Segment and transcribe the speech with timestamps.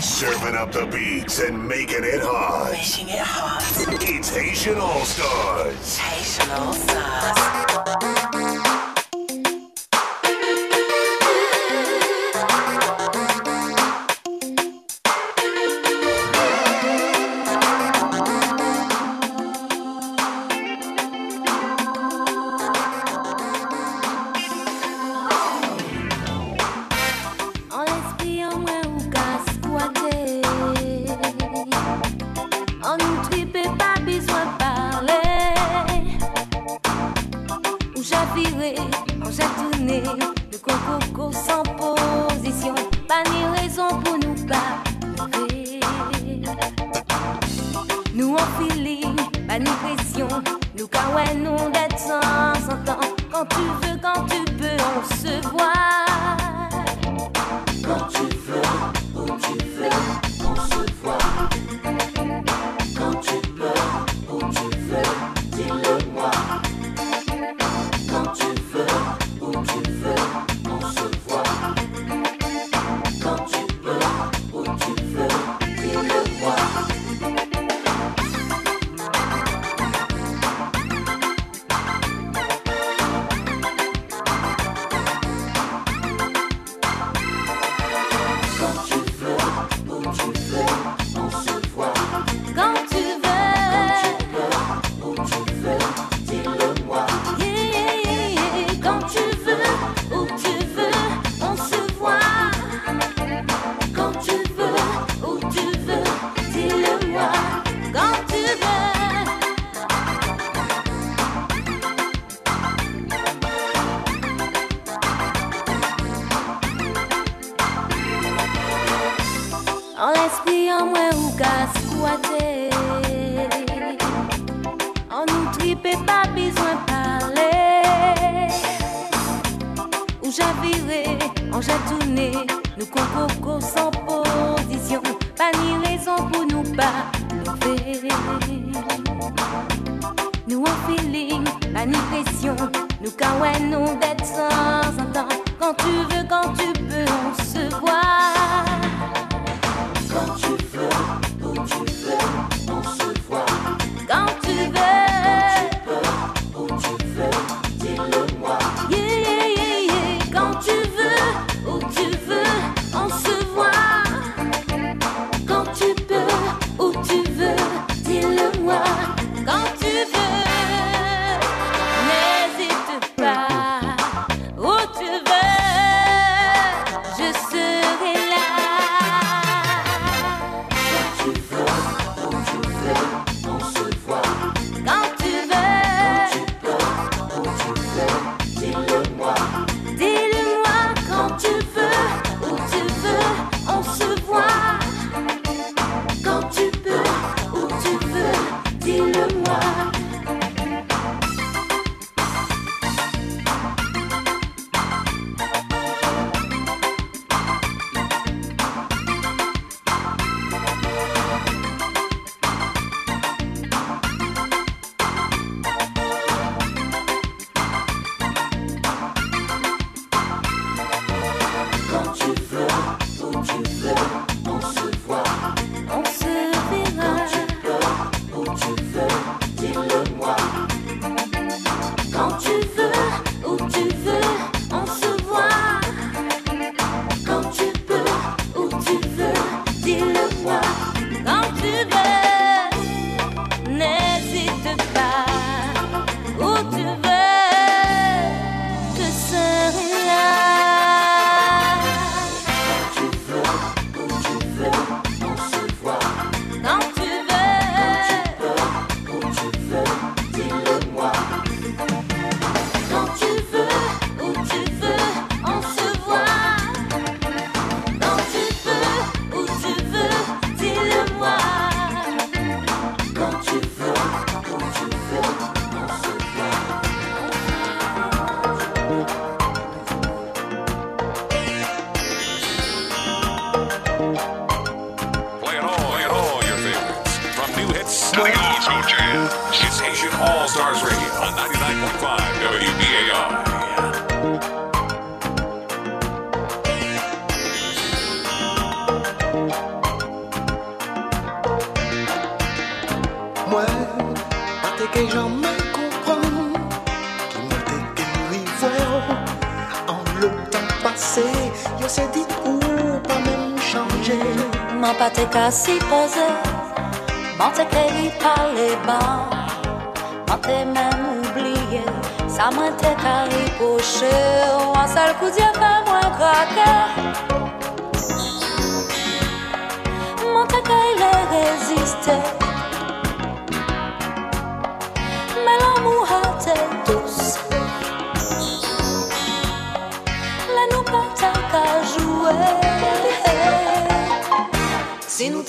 [0.00, 2.72] Serving up the beats and making it hot.
[2.72, 3.62] Making it hot.
[4.02, 5.98] It's Haitian All Stars.
[5.98, 8.23] Haitian All Stars.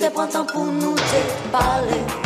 [0.05, 2.24] se prantan pou nou te pale.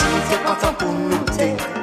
[0.00, 1.79] 世界发展不如这。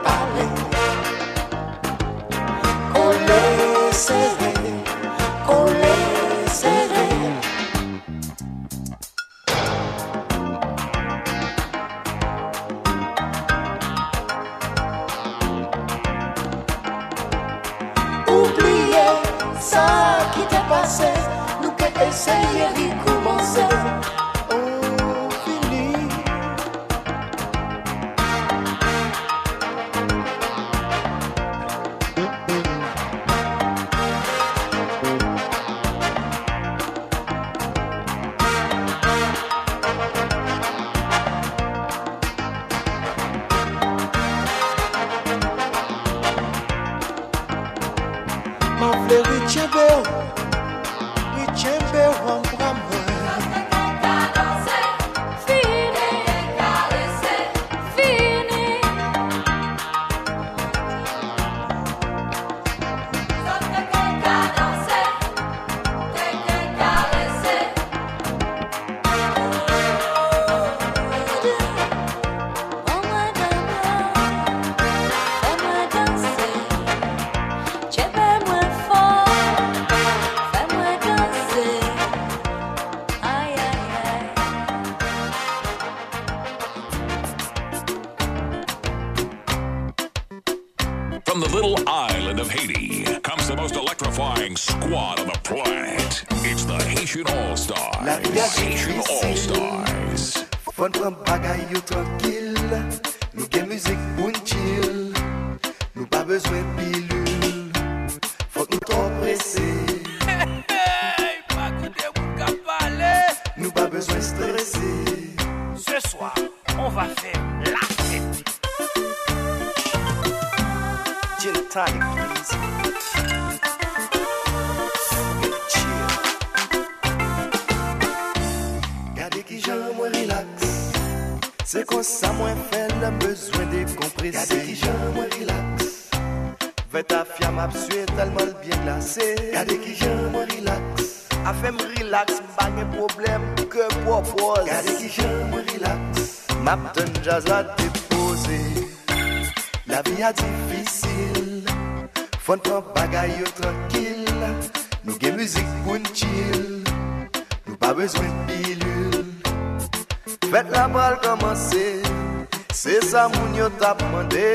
[163.79, 164.49] tap mande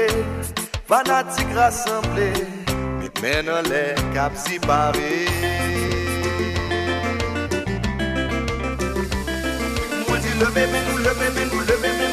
[0.88, 2.28] Fanatik rassemble
[3.00, 5.10] Mit men an le kap si pare.
[10.06, 12.11] Mwen di leve men nou leve men nou leve men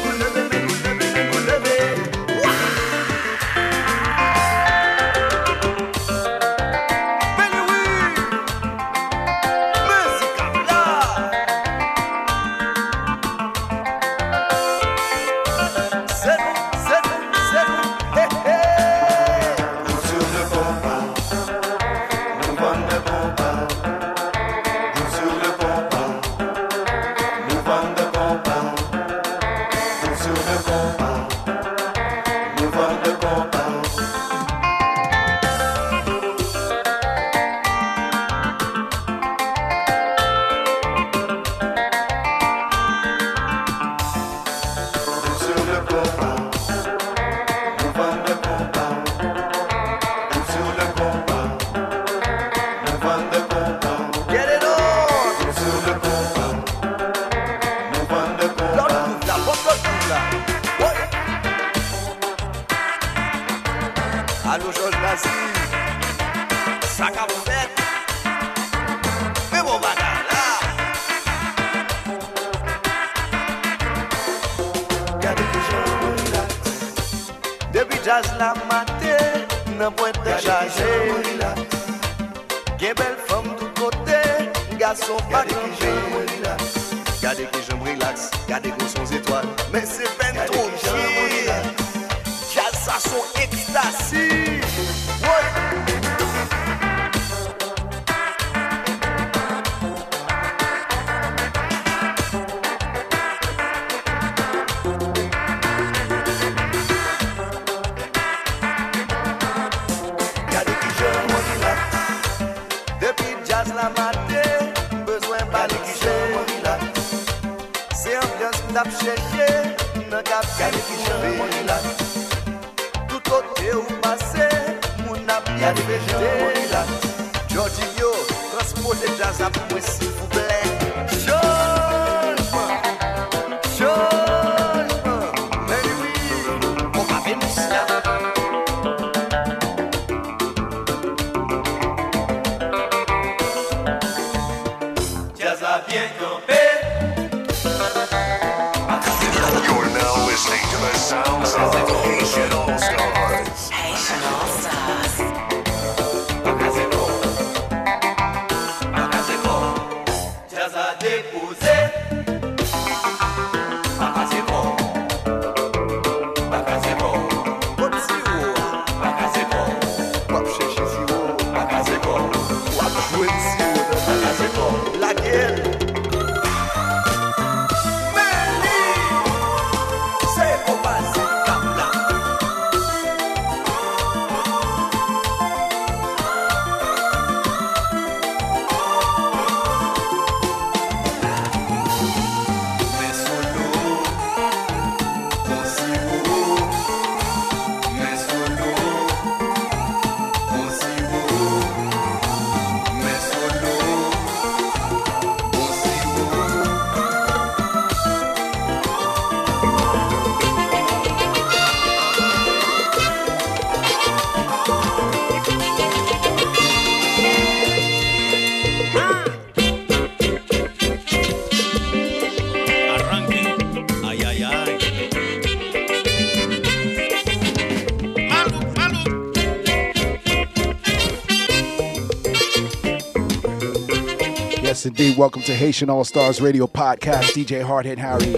[235.20, 237.34] Welcome to Haitian All Stars Radio Podcast.
[237.34, 238.32] DJ Hardhead Harry.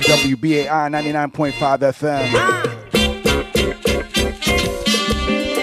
[0.00, 1.52] WBAI 99.5
[1.92, 2.32] FM.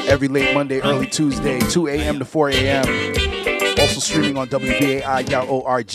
[0.08, 2.20] Every late Monday, early Tuesday, 2 a.m.
[2.20, 2.86] to 4 a.m.
[3.80, 5.88] Also streaming on WBAI.org.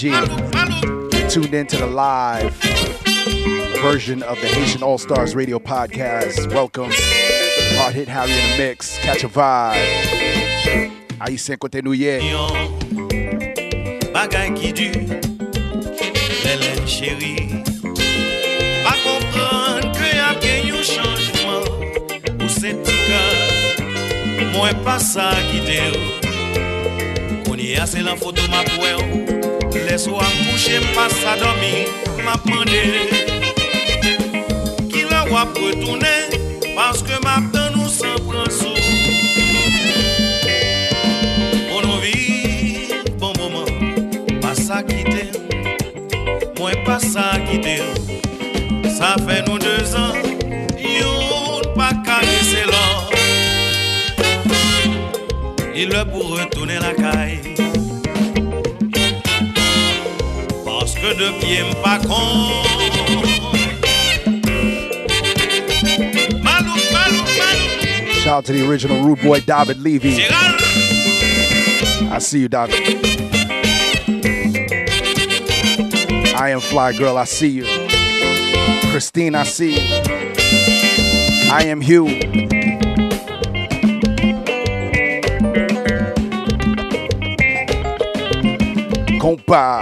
[1.30, 2.52] Tuned in to the live
[3.80, 6.52] version of the Haitian All Stars Radio Podcast.
[6.52, 6.90] Welcome.
[6.90, 8.98] Hard Hit Harry in the mix.
[8.98, 9.76] Catch a vibe.
[11.20, 12.77] Aí sem New Year.
[14.28, 14.90] bagay ki du.
[16.44, 17.64] Belen chéri.
[18.84, 21.64] Pa kompran ke ap gen yon chanjman
[22.36, 23.22] Ou se ti ka
[24.52, 26.04] Mwen pa sa ki de ou
[27.48, 29.24] Konye ase lan foto ma pwe ou
[29.88, 31.88] Les ou am kouche pa sa domi
[32.24, 32.84] Ma pande
[34.92, 36.16] Ki la wap retoune
[36.76, 37.37] Paske ma
[47.08, 47.80] Mwen pa sa kite
[48.92, 50.12] Sa fe nou deux an
[50.76, 53.08] Yon pa kage se lan
[55.74, 57.54] Il le pour retourner la caille.
[60.64, 62.64] Parce que de pied m'pas con.
[66.42, 67.68] Malou, malou, malou.
[68.24, 70.16] Shout out to the original rude boy David Levy.
[70.16, 70.60] Gérald.
[72.10, 73.37] I see you, David.
[76.40, 77.18] I am fly girl.
[77.18, 77.64] I see you.
[78.92, 80.02] Christine, I see you.
[81.50, 82.06] I am Hugh.
[89.18, 89.80] Compa.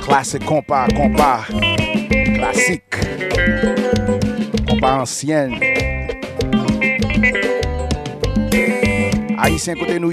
[0.00, 1.44] Classique compa, compa.
[2.38, 3.77] Classique.
[4.88, 5.60] Ancienne.
[9.38, 10.12] Haïtien côté nous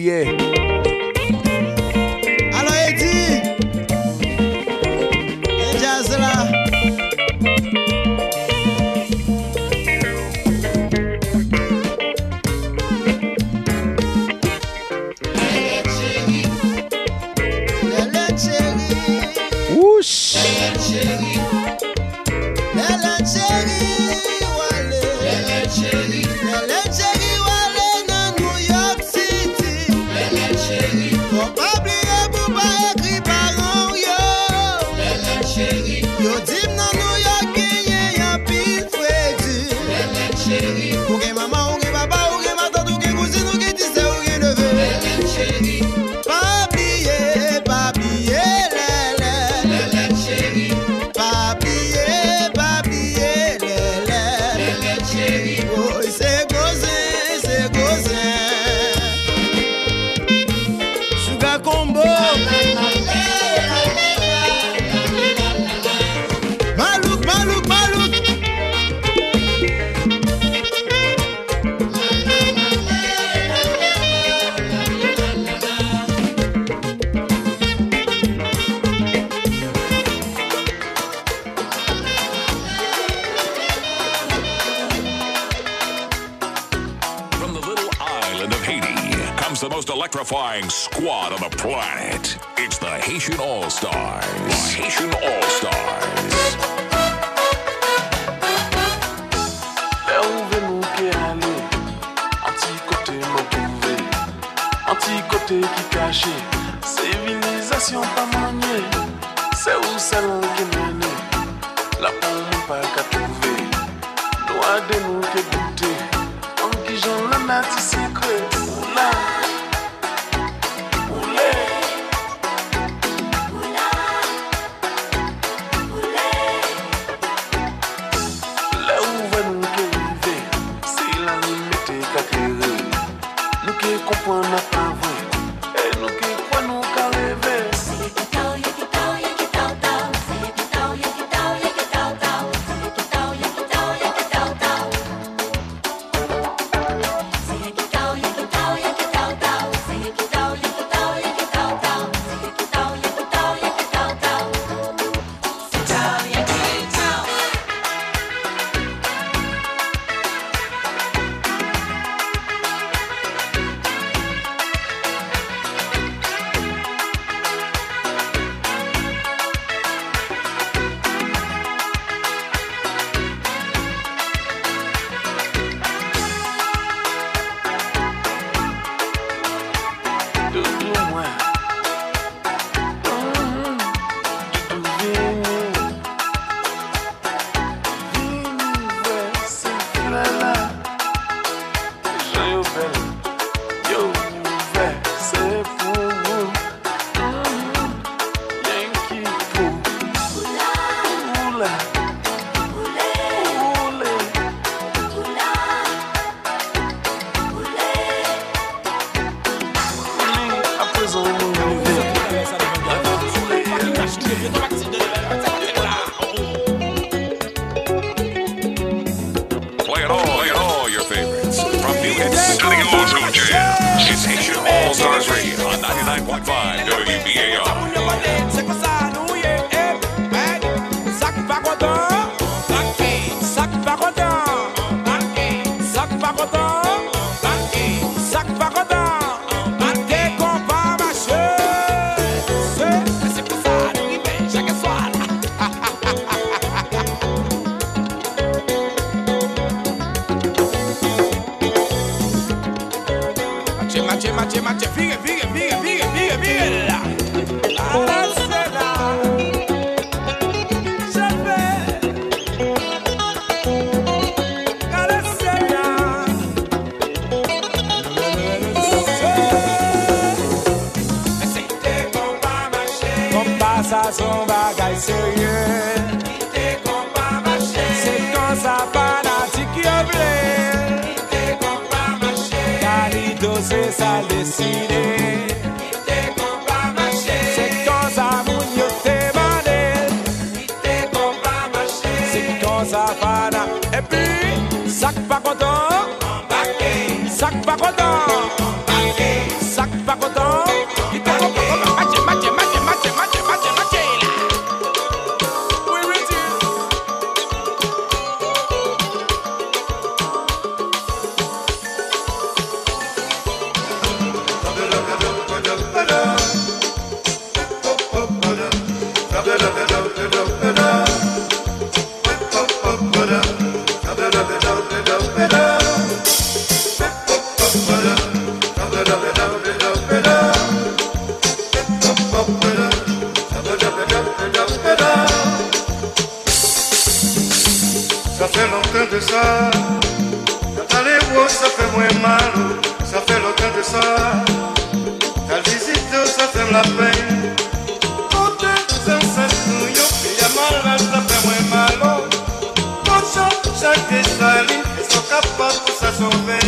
[355.41, 356.63] tapa tus azores.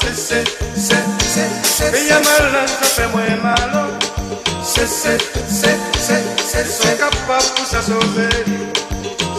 [0.00, 0.44] Se, se,
[0.76, 0.98] se,
[1.32, 1.90] se, se.
[1.90, 3.82] Villa Marla, no se mueve malo.
[4.62, 5.18] Se, se,
[5.60, 5.72] se,
[6.06, 6.16] se,
[6.50, 6.64] se.
[6.64, 8.44] Se capa tus azores.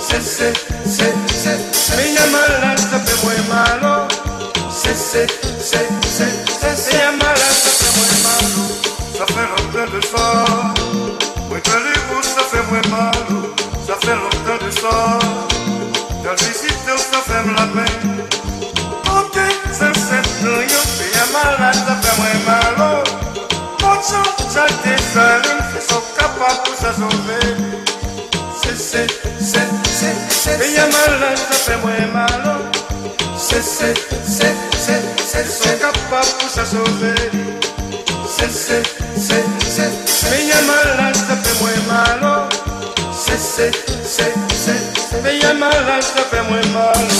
[0.07, 0.53] Se, se,
[0.95, 1.07] se,
[1.73, 1.95] se.
[1.97, 3.94] Villa Marla, no se mueve malo.
[28.95, 29.07] Se,
[29.43, 29.59] se,
[29.99, 32.61] se, se Peye malan sa fe mwen malon
[33.37, 34.47] Se, se, se,
[34.85, 37.11] se, se Son kapap pou sa sove.
[38.37, 38.79] Se, se,
[39.19, 40.29] se, se, se.
[40.29, 42.47] Peye malan sa fe mwen malon
[43.11, 43.67] Se, se,
[44.15, 44.31] se,
[44.63, 44.79] se,
[45.09, 45.23] se.
[45.27, 47.11] Peye malan sa fe mwen malon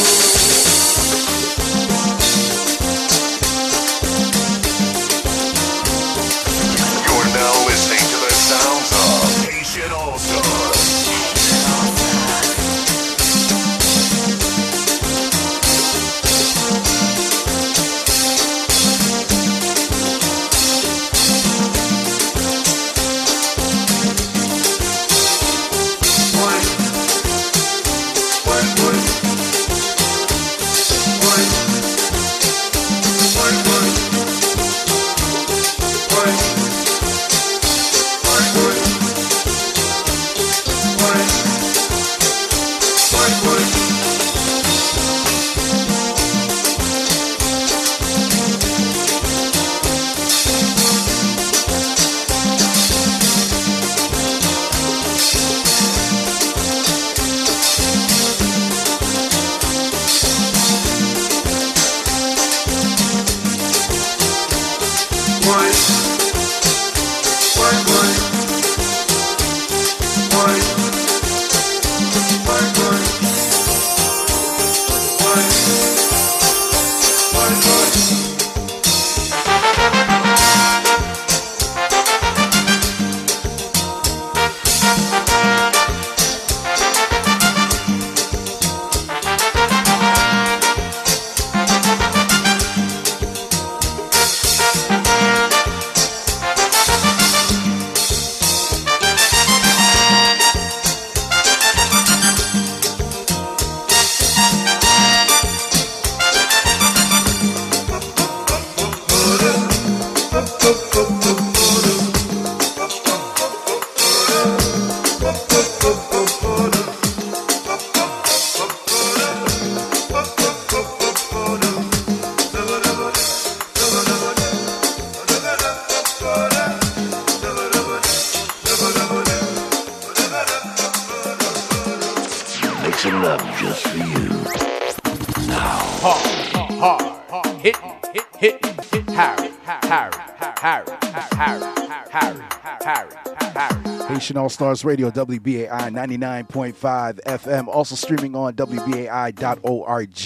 [144.25, 147.67] Haitian All Stars Radio, WBAI 99.5 FM.
[147.67, 150.17] Also streaming on WBAI.org.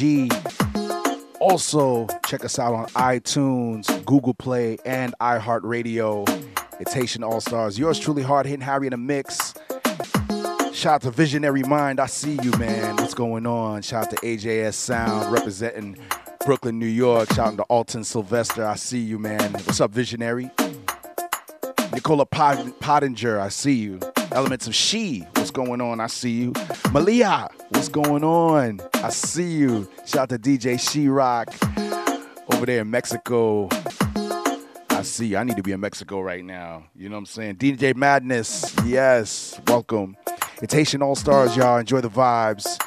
[1.41, 6.25] Also, check us out on iTunes, Google Play, and iHeartRadio.
[6.79, 7.77] It's Haitian All Stars.
[7.77, 9.53] Yours truly, hard hitting Harry in the mix.
[10.71, 11.99] Shout out to Visionary Mind.
[11.99, 12.95] I see you, man.
[12.95, 13.81] What's going on?
[13.81, 15.97] Shout out to AJS Sound representing
[16.45, 17.33] Brooklyn, New York.
[17.33, 18.65] Shout out to Alton Sylvester.
[18.65, 19.51] I see you, man.
[19.51, 20.49] What's up, Visionary?
[21.93, 23.99] Nicola Pottinger, I see you.
[24.31, 25.99] Elements of She, what's going on?
[25.99, 26.53] I see you.
[26.91, 28.79] Malia, what's going on?
[28.95, 29.89] I see you.
[30.05, 31.49] Shout out to DJ She Rock
[32.53, 33.69] over there in Mexico.
[34.91, 35.37] I see you.
[35.37, 36.83] I need to be in Mexico right now.
[36.95, 37.55] You know what I'm saying?
[37.55, 40.15] DJ Madness, yes, welcome.
[40.61, 41.77] It's Haitian All Stars, y'all.
[41.79, 42.79] Enjoy the vibes.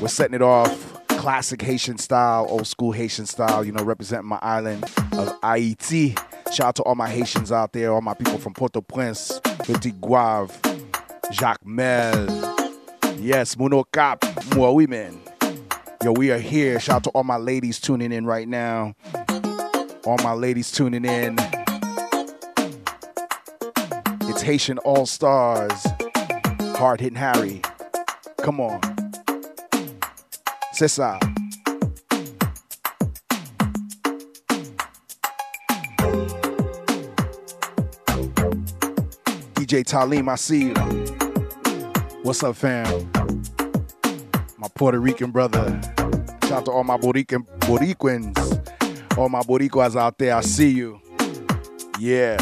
[0.00, 0.92] We're setting it off.
[1.08, 6.14] Classic Haitian style, old school Haitian style, you know, representing my island of Haiti.
[6.54, 9.40] Shout out to all my Haitians out there, all my people from Port au Prince,
[9.64, 10.52] Petit Guave,
[11.32, 12.28] Jacmel.
[13.18, 15.20] Yes, Muno Cap, women.
[16.04, 16.78] Yo, we are here.
[16.78, 18.94] Shout out to all my ladies tuning in right now.
[20.06, 21.36] All my ladies tuning in.
[24.28, 25.84] It's Haitian All Stars.
[26.76, 27.62] Hard hitting Harry.
[28.42, 28.80] Come on.
[30.72, 31.18] C'est ça.
[39.64, 40.74] DJ Talim, I see you.
[42.22, 43.10] What's up, fam?
[44.58, 45.80] My Puerto Rican brother.
[46.42, 48.36] Shout out to all my Borican, Boricuans,
[49.16, 50.36] all my Boricuas out there.
[50.36, 51.00] I see you.
[51.98, 52.36] Yeah.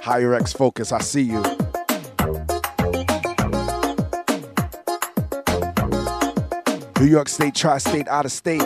[0.00, 1.42] Higher X Focus, I see you.
[7.00, 8.62] New York State, Tri State, out of state.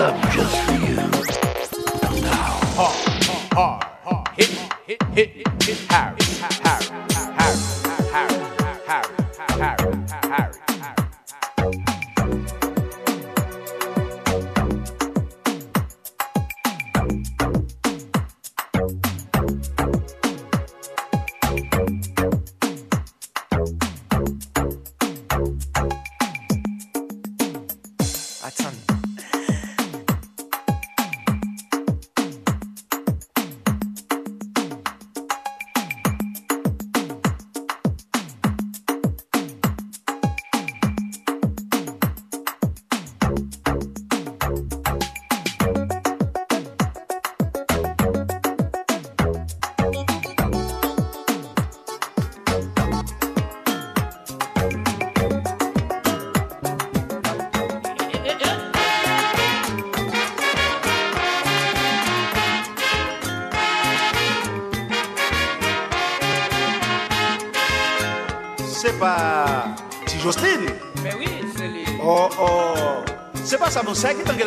[0.00, 0.79] I'm just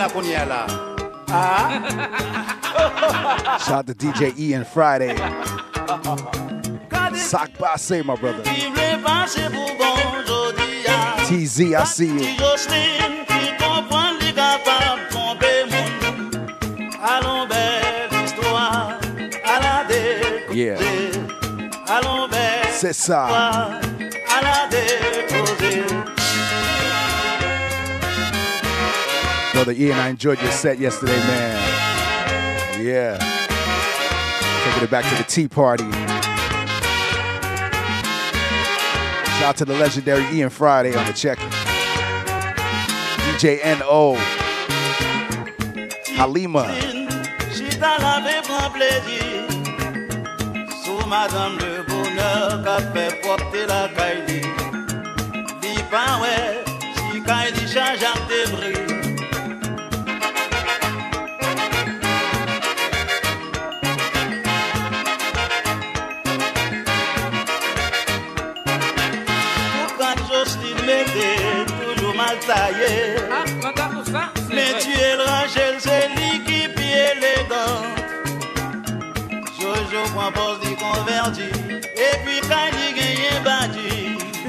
[0.03, 0.67] na kunyala.
[1.29, 1.79] Ah?
[3.65, 5.15] Shout out to DJ E and Friday.
[7.15, 8.43] Sock Basse, my brother.
[11.23, 12.35] TZ, I see you.
[20.53, 20.77] Yeah.
[22.71, 23.82] C'est ça.
[29.63, 32.83] Brother Ian, I enjoyed your set yesterday, man.
[32.83, 33.17] Yeah.
[34.65, 35.89] Taking it back to the tea party.
[39.39, 41.37] Shout out to the legendary Ian Friday on the check.
[43.39, 44.17] DJ NO.
[46.17, 46.67] Halima.
[51.07, 54.41] Madame le bonheur Qu'a fait porter la caille
[55.61, 56.63] Li pa ouais
[57.11, 59.02] Si caille change à tes
[74.49, 77.83] Mais tu es le Rachel, c'est lui qui les dents.
[79.59, 81.49] Jojo prend pose du converti.
[81.95, 83.43] Et puis Kali gagne.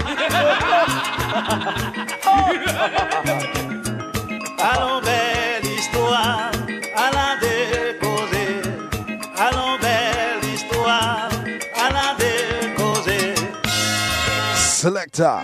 [4.58, 6.50] Allons, belle histoire,
[6.96, 8.62] à la déposer.
[9.36, 11.28] Allons, belle histoire,
[11.74, 13.34] à la déposer.
[14.54, 15.42] Selecta.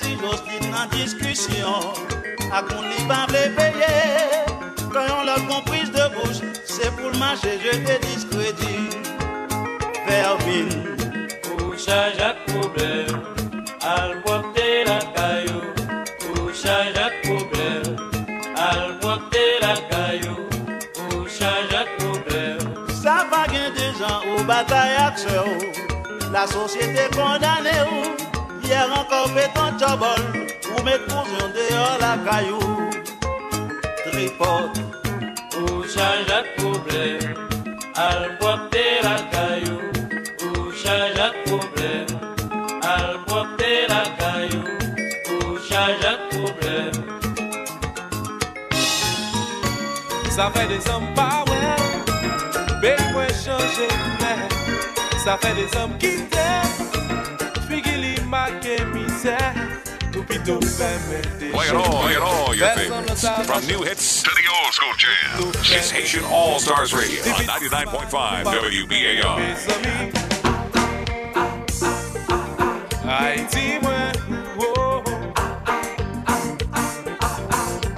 [0.00, 1.84] Ti jos ki nan diskusyon
[2.52, 3.94] Akon li pa vle peye
[4.92, 8.90] Quand on l'a comprise de bouche C'est pour le marché, je te discrédit
[10.06, 10.96] Vermine.
[11.42, 12.43] Coucha Jacques
[24.44, 25.58] bataille action
[26.32, 32.90] La société condamnée ou Hier encore fait ton jobol Ou mettre cousin dehors la caillou.
[34.10, 34.80] Tripote
[35.50, 37.34] Coucha Jacques problème
[37.94, 39.78] Al porte la caillou.
[40.38, 42.06] Coucha Jacques problème
[42.82, 43.20] Al
[43.88, 44.64] la caillou.
[45.24, 46.92] Coucha Jacques problème
[50.30, 51.74] Ça fait des hommes pas ouais.
[53.14, 53.88] Moi changer
[55.24, 59.54] fait des hommes qui t'aiment Figi li marqué misère
[60.12, 60.98] Nous plutôt faire
[61.40, 63.46] des Play it all, play it all, your favorites.
[63.46, 65.72] From new hits to the old school jams.
[65.72, 69.22] It's Haitian All Stars Radio on 99.5 WBAI.
[73.82, 73.92] Moi
[74.76, 75.02] oh.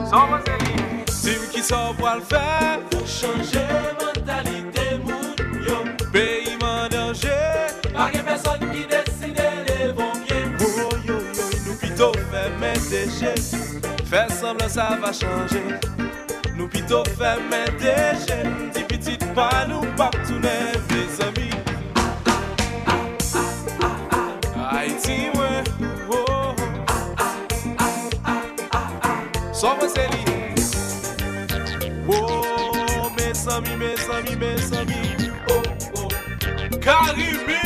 [0.08, 4.15] Sans moi c'est lui Tim qui sort pour le faire Pour changer
[14.46, 15.62] semblan sa va chanje
[16.56, 18.38] Nou pito fè men deje
[18.74, 20.54] Ti pitit pa nou pap toune
[20.88, 21.50] vle zami
[24.70, 25.64] Haiti mwen
[26.10, 26.54] oh, oh.
[29.50, 30.22] Sò mwen se li
[32.06, 35.02] Oh, mes ami, mes ami, mes ami
[35.50, 35.62] Oh,
[36.04, 36.10] oh.
[36.78, 37.65] Karibé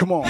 [0.00, 0.24] Come on.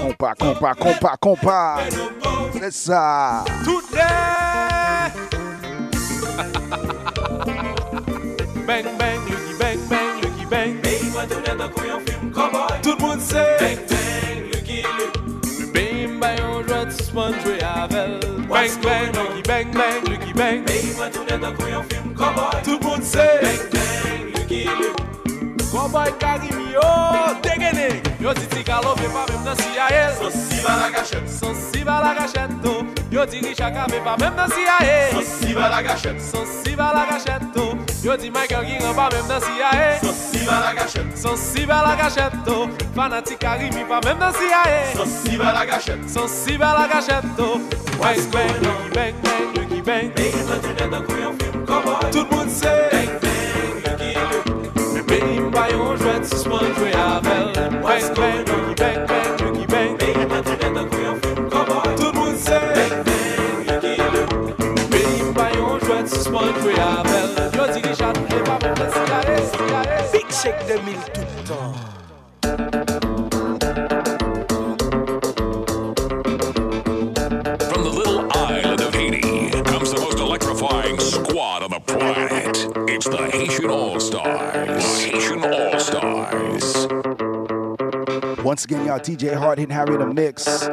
[0.00, 1.78] Compa, compa, compa, compa.
[2.60, 3.44] Let's uh,
[8.66, 10.80] Bang, bang, Lucky, bang, bang, Lucky, bang.
[12.82, 13.56] Tout le monde sait.
[13.60, 15.72] Bang, bang, Lucky, Luke.
[15.72, 18.24] Bang, bang, on joue de suspendre jouer avec.
[18.48, 20.64] Bang, bang, Lucky, bang, bang, Lucky, bang.
[22.64, 23.38] Tout le monde sait.
[23.40, 23.69] Bang, bang, Lucky, Luke.
[25.92, 26.80] bay karimi yo
[27.42, 31.28] degene Yo titi kalove pa mem nan si a el Son si ba la gachet
[31.28, 34.78] Son si ba la gachet to Yo di richa kave pa mem nan si a
[34.84, 38.64] el Son si ba la gachet Son si ba la gachet to Yo di Michael
[38.66, 41.82] Giran pa mem nan si a el Son si ba la gachet Son si ba
[41.82, 45.66] la gachet to Fanatik karimi pa mem nan si a el Son si ba la
[45.66, 47.60] gachet Son si ba la gachet to
[48.00, 51.04] Wise bang, bang, bang, bang, bang Bang, bang, bang,
[51.66, 53.29] bang, bang Tout moun se Bang, bang
[55.50, 57.82] Me pays mba yon jwet si swan jwe avel Bang
[58.14, 60.18] bang, Lucky bang bang,
[60.74, 64.34] Lucky bang Tout moun se Bang bang, Lucky Luke
[64.70, 68.86] Me pays mba yon jwet si swan jwe avel Yo dirijan e pa mwen de
[68.94, 71.74] sigaye, sigaye Big Shake 2000 tout le temps.
[77.70, 79.20] From the little island of Haiti
[79.64, 82.56] comes the most electrifying squad on the planet.
[82.88, 83.99] It's the Haitian All
[88.50, 90.66] once again, y'all, DJ Hard hitting Harry in the mix.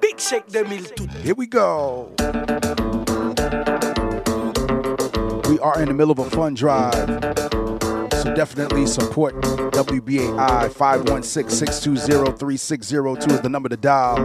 [0.00, 2.10] Big Shake 2000 tout Here we go.
[5.46, 6.94] We are in the middle of a fun drive.
[8.14, 14.16] So definitely support WBAI 516-620-3602 is the number to dial.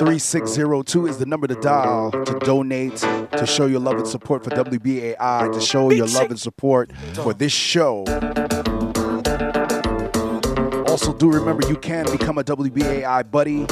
[0.00, 4.50] 516-620-3602 is the number to dial to donate, to show your love and support for
[4.50, 8.04] WBAI, to show your love and support for this show.
[10.88, 13.66] Also, do remember you can become a WBAI buddy.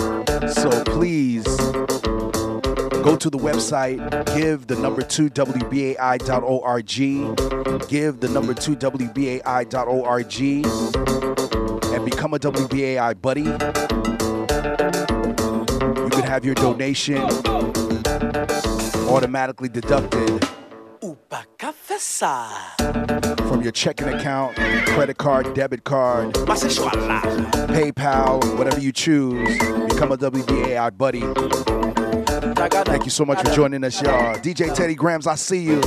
[0.53, 1.45] So please
[3.03, 3.99] go to the website,
[4.37, 6.87] give the number two WBAI.org,
[7.89, 10.35] give the number two WBAI.org,
[11.95, 13.45] and become a WBAI buddy.
[16.25, 17.23] Have your donation
[19.09, 20.45] automatically deducted
[23.49, 26.35] from your checking account, credit card, debit card,
[27.75, 29.59] PayPal, whatever you choose.
[29.89, 31.21] Become a WBAI buddy.
[32.71, 34.37] Thank you so much for joining us, y'all.
[34.37, 35.83] DJ Teddy Grams, I see you.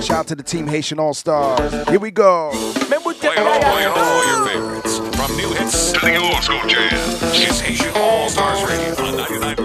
[0.00, 1.88] Shout out to the team Haitian All Stars.
[1.88, 2.50] Here we go.
[2.52, 4.98] Playing all, playing all your favorites.
[5.16, 6.88] From new hits to the old school jam.
[6.92, 9.61] It's Haitian All Stars Radio on 99.5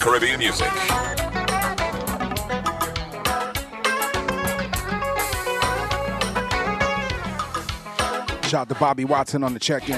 [0.00, 0.66] Caribbean music.
[8.44, 9.88] Shout out to Bobby Watson on the check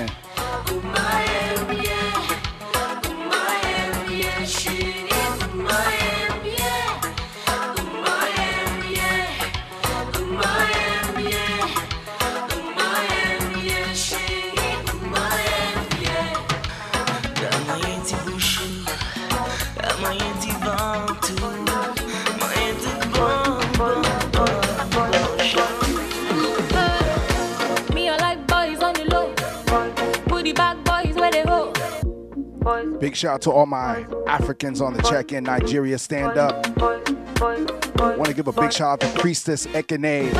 [33.22, 35.44] shout out to all my Africans on the check in.
[35.44, 36.66] Nigeria, stand up.
[36.80, 40.32] Want to give a big shout out to Priestess Ekene.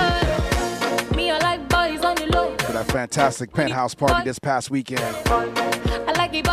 [1.15, 2.57] Me, I like boys boys on the low.
[2.59, 5.01] For that fantastic penthouse party this past weekend.
[5.27, 6.45] I like it,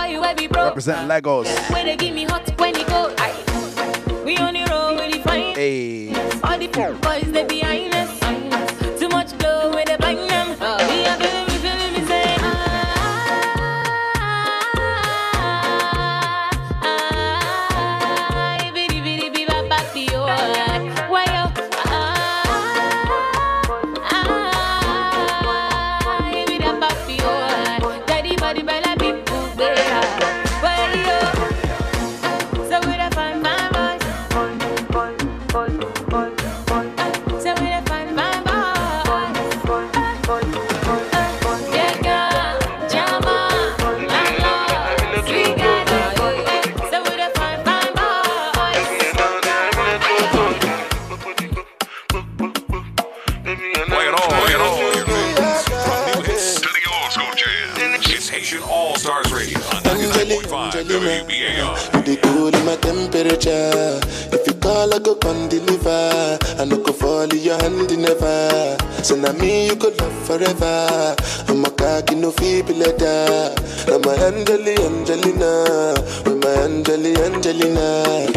[69.09, 71.15] So now me you go love forever.
[71.47, 73.55] I'm a cocky no feeble letter.
[73.91, 75.95] I'm a Angeli Angelina.
[76.27, 78.31] I'm a Angeli Angelina.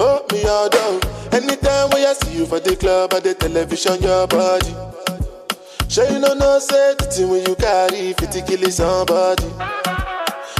[0.00, 1.00] Oh me all down.
[1.30, 4.74] Anytime when I see you for the club or the television, your body.
[5.88, 9.44] Sure you know no safety when you carry 50 kill somebody.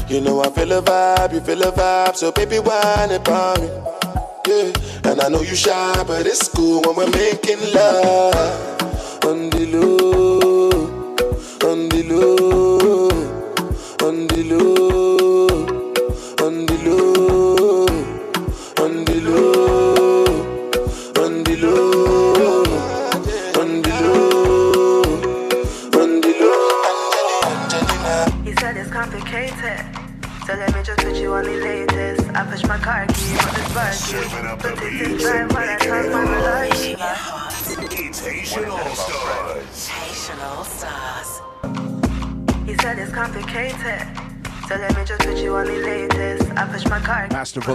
[0.06, 3.97] You know I feel a vibe, you feel a vibe, so baby why not me.
[5.18, 8.77] And I know you shy, but it's cool when we're making love.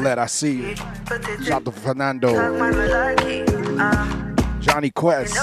[0.04, 0.76] Valette, I see you.
[0.76, 2.34] Shout out to Fernando.
[4.60, 5.34] Johnny Quest.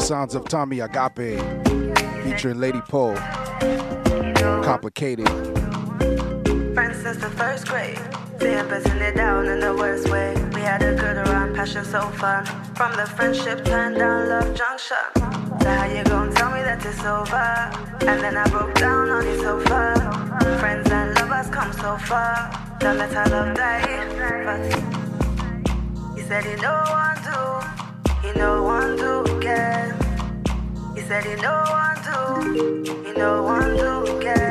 [0.00, 1.67] Sounds of Tommy Agape
[2.38, 3.16] featuring Lady Poe.
[4.62, 5.26] Complicated.
[6.72, 7.98] Friends since the first grade.
[8.40, 10.34] It down in the worst way.
[10.54, 12.46] We had a good around passion so fun.
[12.76, 14.96] From the friendship turned down love junction.
[15.62, 17.48] So how you gonna tell me that it's over?
[18.08, 20.58] And then I broke down on the.
[20.60, 22.76] Friends and lovers come so far.
[22.78, 23.82] Don't let our love die.
[24.46, 24.60] But
[26.16, 29.96] he said he know one do, he know one do again.
[30.94, 34.47] He said he know one he know one do again.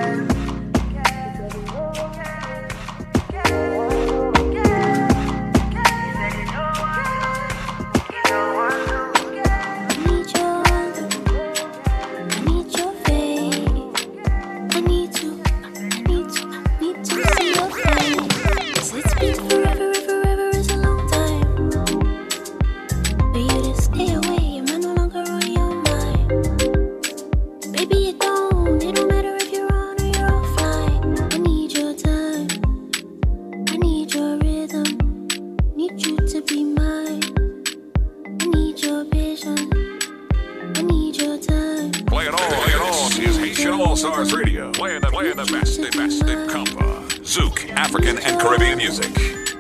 [48.68, 49.57] Caribbean music.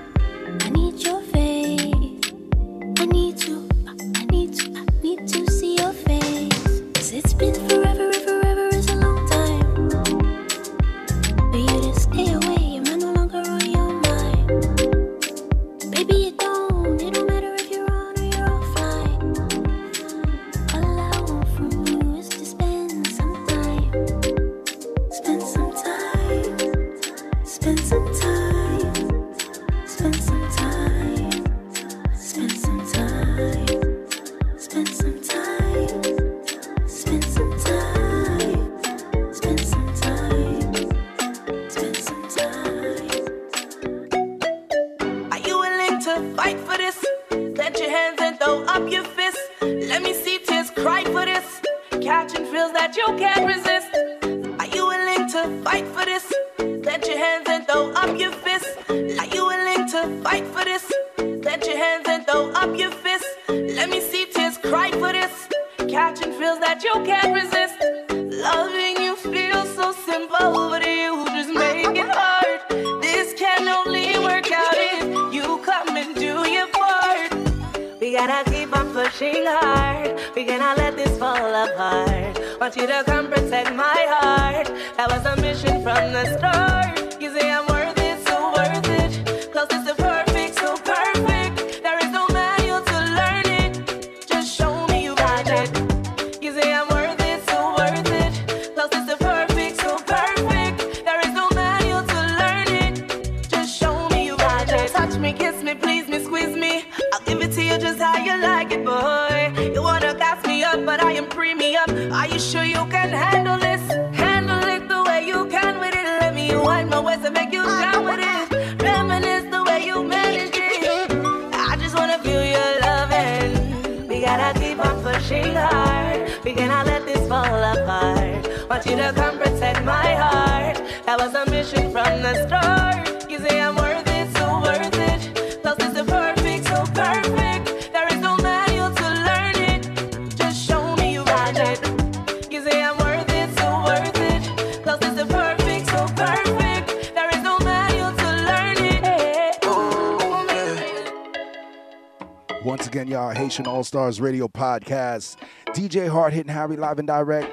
[154.08, 155.36] Stars Radio Podcast.
[155.74, 157.52] DJ Hard hitting Harry live and direct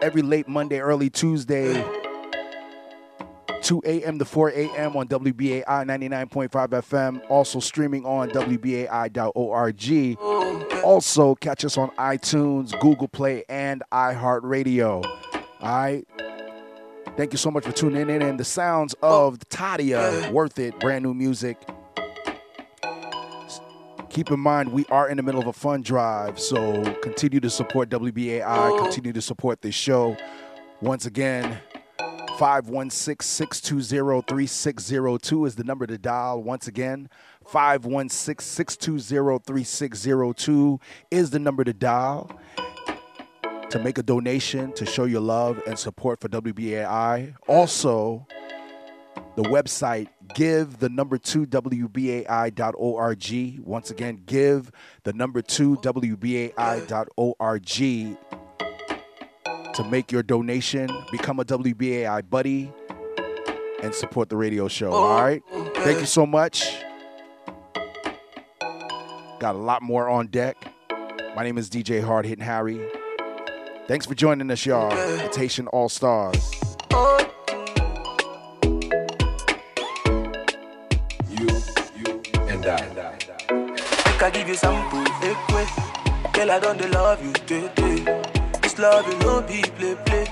[0.00, 1.72] every late Monday, early Tuesday,
[3.62, 4.20] 2 a.m.
[4.20, 4.96] to 4 a.m.
[4.96, 7.20] on WBAI 99.5 FM.
[7.28, 9.74] Also streaming on WBAI.org.
[10.84, 15.04] Also, catch us on iTunes, Google Play, and iHeartRadio.
[15.04, 16.06] All right.
[17.16, 18.22] Thank you so much for tuning in.
[18.22, 21.58] And the sounds of Tadia, worth it, brand new music.
[24.12, 27.48] Keep in mind, we are in the middle of a fund drive, so continue to
[27.48, 28.82] support WBAI, oh.
[28.82, 30.14] continue to support this show.
[30.82, 31.58] Once again,
[32.38, 36.42] 516 620 3602 is the number to dial.
[36.42, 37.08] Once again,
[37.46, 40.78] 516 620 3602
[41.10, 42.38] is the number to dial
[43.70, 47.34] to make a donation to show your love and support for WBAI.
[47.48, 48.26] Also,
[49.36, 53.24] the website give the number two WBAI.org.
[53.64, 54.70] Once again, give
[55.04, 57.66] the number two WBAI.org
[59.74, 62.70] to make your donation, become a WBAI buddy,
[63.82, 64.92] and support the radio show.
[64.92, 65.42] Oh, all right.
[65.76, 66.76] Thank you so much.
[69.40, 70.56] Got a lot more on deck.
[71.34, 72.80] My name is DJ Hard Hitting Harry.
[73.88, 74.90] Thanks for joining us, y'all.
[75.34, 76.61] Haitian All Stars.
[84.22, 86.32] Make I give you sample, ekwe.
[86.32, 88.04] Girl, I don't love you, tete.
[88.62, 90.28] This love you no be play play.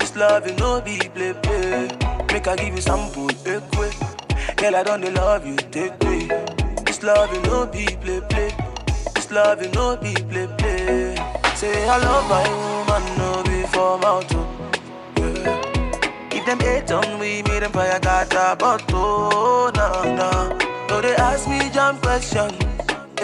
[0.00, 1.88] This love you no be play play.
[2.32, 4.56] Make I give you sample, ekwe.
[4.56, 6.28] Girl, I don't love you, tete.
[6.84, 8.50] This love you no be play play.
[9.14, 11.14] This love you no be play play.
[11.54, 14.26] Say I love my woman, no be for mouth.
[14.34, 14.46] oh.
[15.18, 16.36] Yeah.
[16.36, 20.58] If them hate on we, me them fire got a bottle, oh, nah nah.
[20.88, 22.50] No, they ask me jump question.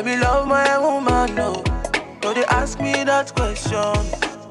[0.04, 1.64] Me love my woman, no.
[2.22, 3.96] No, they ask me that question.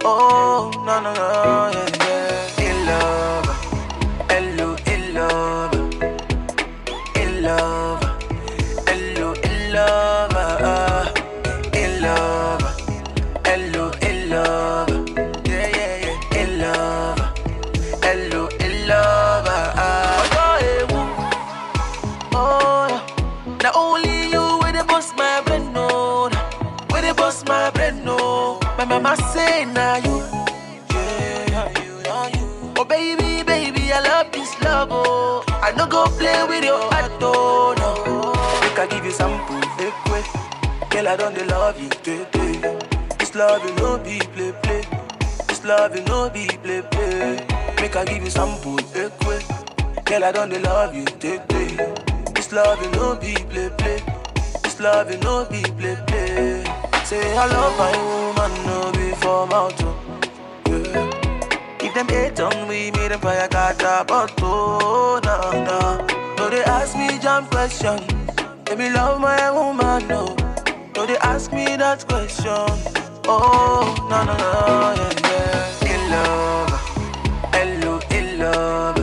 [0.03, 2.69] Oh, no, no, no, yeah, yeah.
[2.69, 3.24] In love,
[41.05, 42.79] Girl, I don't love you, today.
[43.19, 44.81] This love you no be play play.
[45.47, 47.45] This love you no be play play.
[47.79, 49.37] Make I give you sample, ekwe.
[50.03, 51.93] Girl, I don't love you, today.
[52.33, 54.01] This love you no be play play.
[54.63, 56.63] This love you no be play play.
[57.03, 59.75] Say I love my woman, no be for mouth.
[59.83, 60.19] oh.
[60.65, 61.85] Yeah.
[61.85, 66.07] If them hate on we, me them fire got a bottle, nah nah.
[66.37, 67.99] No they ask me jump question.
[68.67, 70.54] Let me love my woman, no.
[71.05, 72.49] No they ask me that question.
[73.27, 75.93] Oh, no no no, yeah yeah.
[75.93, 76.71] In love,
[77.53, 78.94] hello, in love.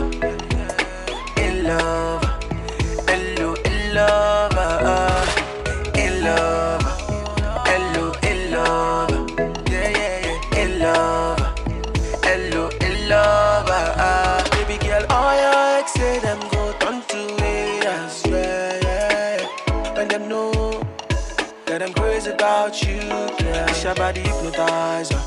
[22.63, 23.67] About you, yeah.
[23.67, 25.21] This your body hypnotizer.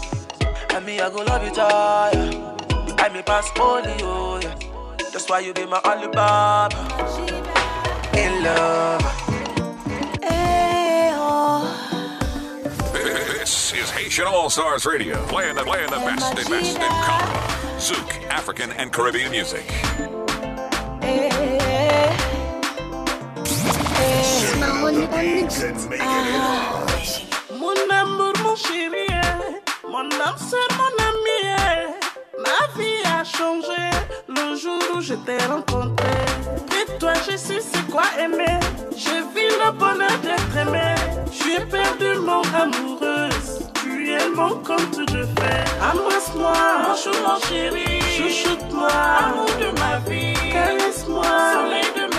[0.69, 2.35] And me, I go love you, tired.
[2.97, 4.55] I may pass polio, oh, yeah.
[5.11, 6.77] That's why you be my Alibaba.
[8.15, 9.01] In love.
[12.93, 17.39] This is Haitian All Stars Radio, playing the, playing the best and best in combo,
[17.77, 19.65] Zouk, African, and Caribbean music.
[27.87, 29.07] Mon amour, mon chéri,
[29.87, 31.41] mon âme sœur, mon ami,
[32.39, 33.89] ma vie a changé
[34.27, 36.07] le jour où je t'ai rencontré.
[36.71, 38.59] Et toi, je sais c'est quoi aimer.
[38.91, 40.95] Je vis le bonheur d'être aimé.
[41.31, 43.69] Je suis perdu, mon amoureuse.
[43.83, 45.63] Tu es mon comme tout je fais.
[45.81, 48.01] Embrasse-moi, mon mon chéri.
[48.17, 50.33] Chouchoute-moi, amour de ma vie.
[50.51, 51.23] Caresse-moi,
[51.53, 52.14] soleil de mes nuits.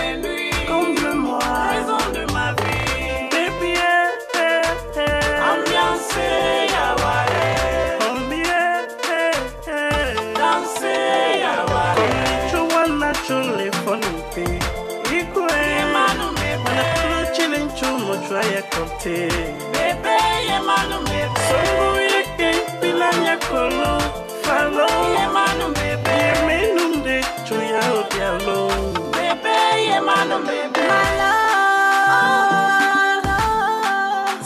[18.17, 19.27] Chile chumo chwa ya kote.
[19.71, 21.41] Bebe, ye manu mebe.
[21.47, 22.51] Songo yeke,
[22.81, 23.93] pilanya kolo.
[24.43, 26.11] Falo, ye manu mebe.
[26.11, 28.59] Ye menunde, chuya obialo.
[29.11, 29.57] Bebe,
[29.89, 30.87] ye manu mebe.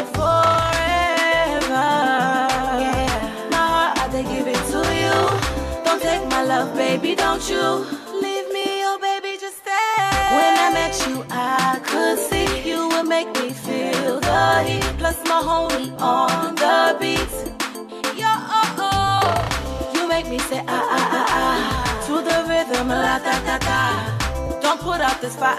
[20.57, 21.61] Say ah ah ah ah
[22.07, 23.79] to the rhythm la da da da.
[24.59, 25.53] Don't put out this fire,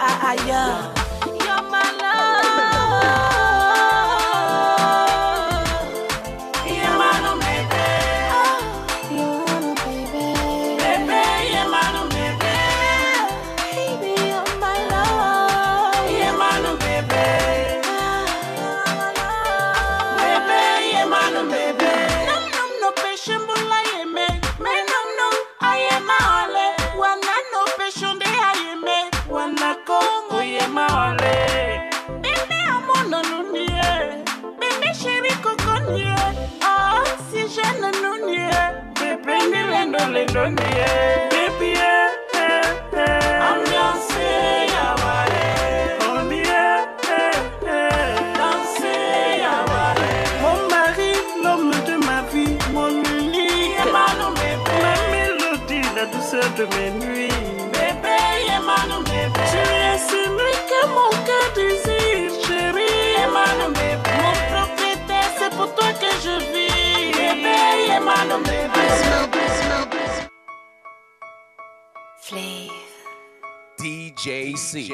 [74.18, 74.90] DJC,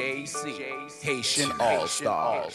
[1.01, 2.53] Haitian All Stars.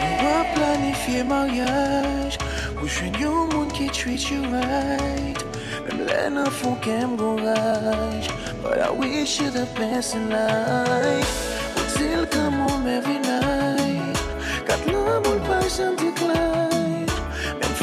[0.00, 2.38] Nous va planifier mariage.
[2.80, 5.40] Ou jwen yon moun ki treat you right
[5.86, 8.28] Mem lè nan fon kem gon raj
[8.62, 11.34] But I wish you the best in life
[11.96, 13.36] dil come home every night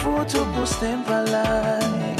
[0.03, 2.12] foto post dem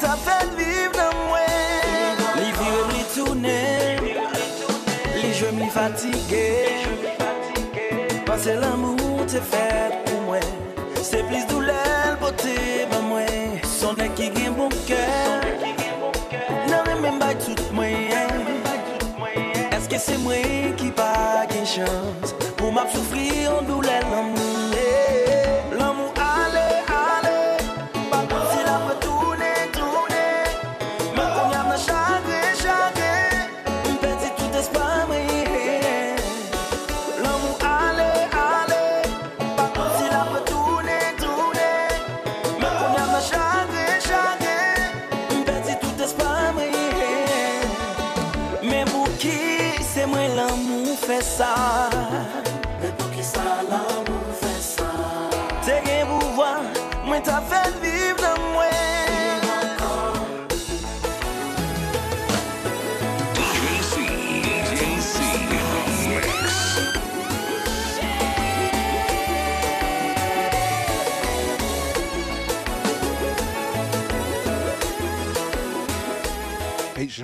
[0.00, 2.20] ta fèl viv nan mwen.
[2.38, 4.00] Li virem li tounen
[5.16, 6.46] Li jwem li fatige.
[8.26, 10.48] Pase l'amou te fèl pou mwen
[11.04, 12.56] Se plis doulel pote
[12.92, 13.58] ba mwen.
[13.68, 15.46] Sonde ki gen bon kèl
[16.70, 18.48] Nan remen bay tout mwen.
[19.76, 21.12] Eske se mwen ki pa
[21.52, 24.29] gen chans Pou map soufri an doulel nan mwen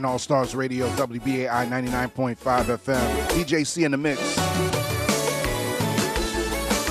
[0.05, 3.27] All Stars Radio, WBAI 99.5 FM.
[3.29, 4.21] DJC in the mix.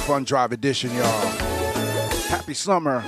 [0.06, 1.28] Fun Drive Edition, y'all.
[2.28, 3.04] Happy summer.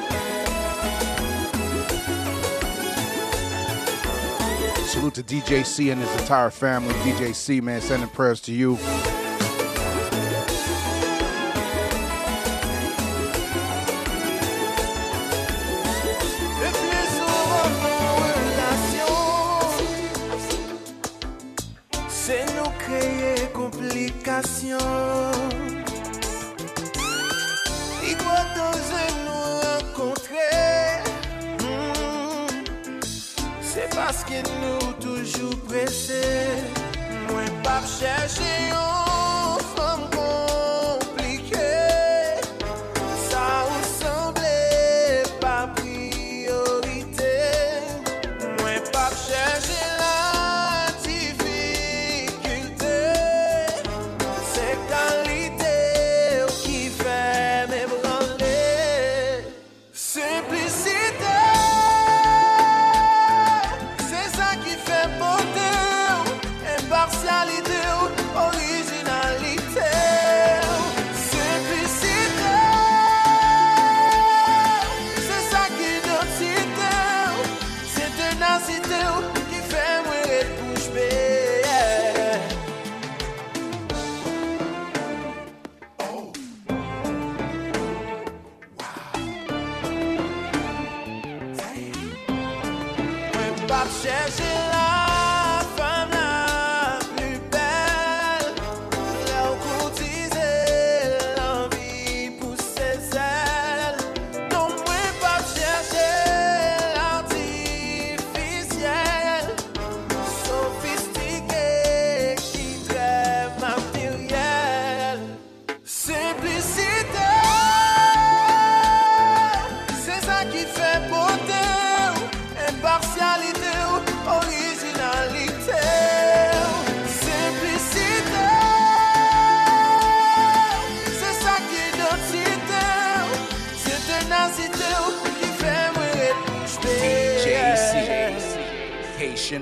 [4.88, 6.94] Salute to DJC and his entire family.
[6.96, 8.78] DJC, man, sending prayers to you.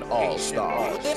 [0.03, 1.14] All Stars.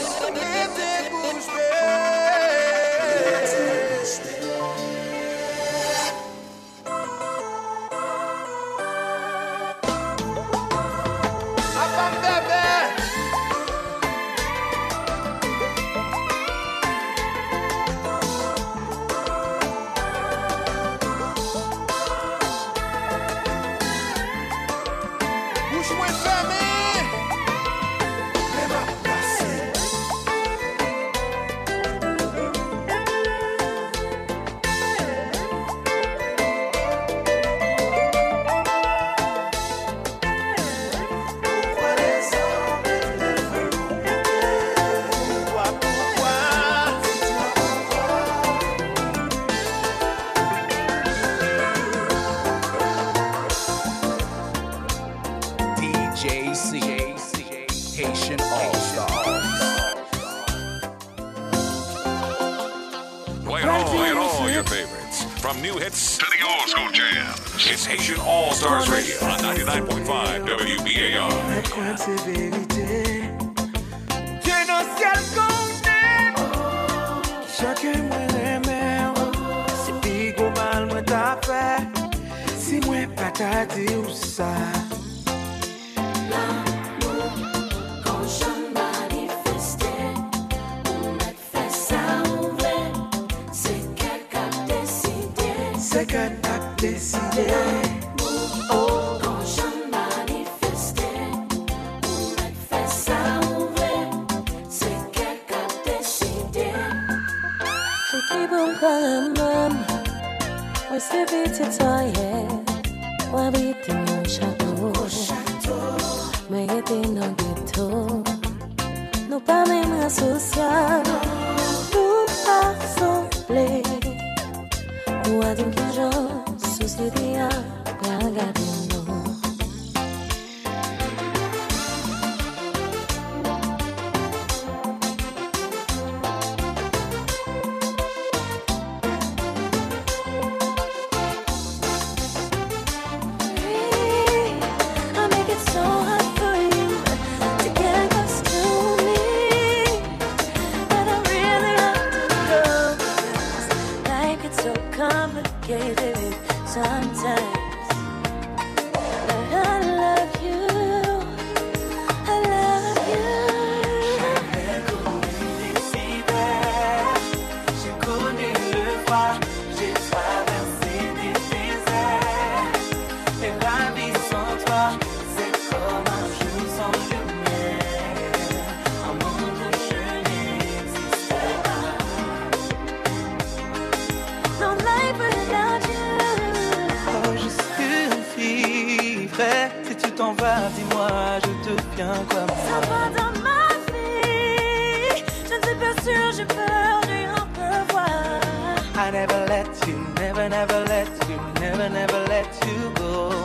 [202.10, 203.37] Never, let you go.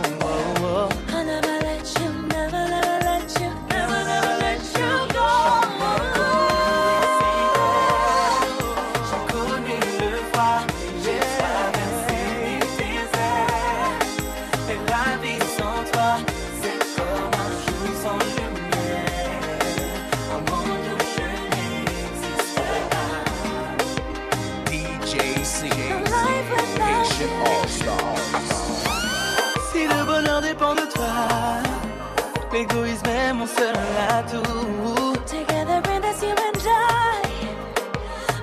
[33.34, 33.74] Mon seul
[34.10, 35.26] atout.
[35.26, 37.22] Together in this you and I,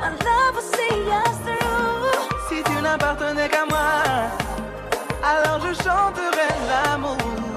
[0.03, 2.29] our love will see us through.
[2.49, 3.93] Si tu n'appartenais qu'à moi,
[5.23, 7.50] alors je chanterai l'amour.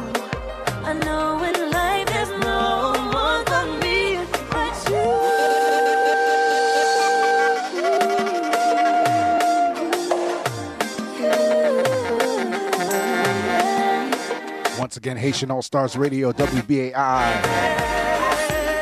[15.04, 16.94] Again, Haitian All Stars Radio, WBAI.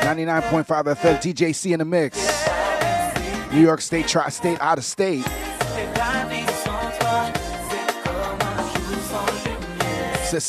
[0.01, 2.15] 99.5 FM, DJC in the mix.
[3.51, 5.25] New York State, Tri State, out of state.
[10.23, 10.39] C'est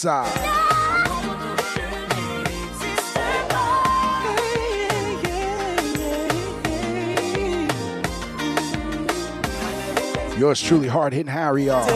[10.39, 11.89] Yours truly, hard hitting Harry, y'all.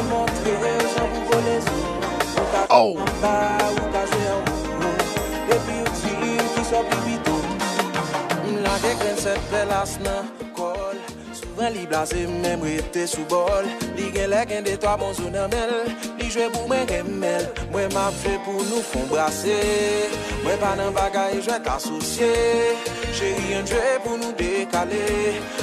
[2.79, 2.93] Oh!
[3.23, 4.99] Ba ou ka jwe an moun
[5.55, 6.11] Epi ou ti
[6.53, 7.39] ki so bibitou
[8.43, 10.29] M la dek ren set velas nan
[10.59, 11.01] kol
[11.39, 13.65] Souven li blase mèm rete sou bol
[13.97, 15.73] Li gen lè gen detwa bon sou nan mel
[16.21, 19.57] Li jwe pou mè remel Mwen ma fè pou nou fon brase
[20.45, 22.33] Mwen pa nan bagay jwe t'asosye
[23.09, 25.05] Che yon jwe pou nou dekale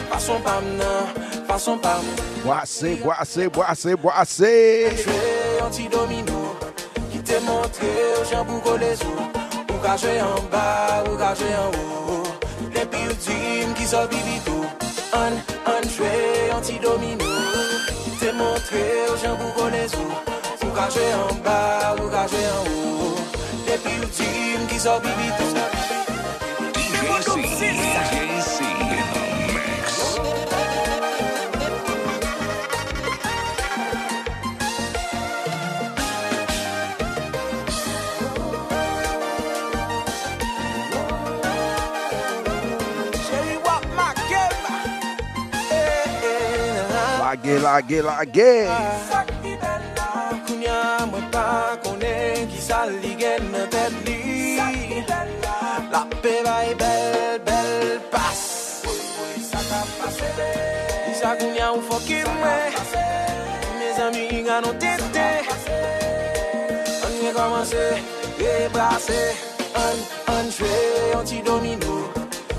[0.09, 1.13] Fason pam nan,
[1.45, 2.09] fason pam
[2.41, 4.55] Boase, boase, boase, boase
[4.97, 5.19] Jwe
[5.59, 6.32] yon ti domino
[7.33, 7.89] te montre
[8.19, 9.15] ou jan pou gole sou.
[9.71, 14.61] Ou kache an ba, ou kache an ou Depi ou dim ki sol bibi tou.
[15.17, 15.39] An,
[15.73, 16.13] an chwe,
[16.53, 17.33] an ti domino
[18.19, 20.09] Te montre ou jan pou gole sou.
[20.61, 21.59] Ou kache an ba,
[21.99, 23.13] ou kache an ou
[23.65, 25.72] Depi ou dim ki sol bibi tou.
[47.59, 48.51] lage, lage, lage
[49.09, 50.09] Sak di bel la
[50.47, 54.57] Kounya mwen pa konen ki sal li gen nan tet li.
[54.57, 55.57] Sak di bel la
[55.93, 58.41] La pe bay bel, bel pas.
[59.49, 60.51] Sa ka pase de
[61.19, 62.73] Sa kounya ou fokil mwen.
[63.77, 65.29] Me zami nga nou tete.
[67.05, 67.85] Anye komanse,
[68.39, 69.21] e brase.
[69.73, 69.97] An,
[70.35, 70.73] an chwe,
[71.17, 72.13] an ti domino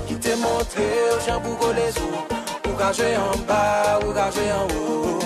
[0.07, 2.34] Ki te montre ou jan pou go le zou
[2.75, 5.19] Ou kaje an ba, ou kaje an ou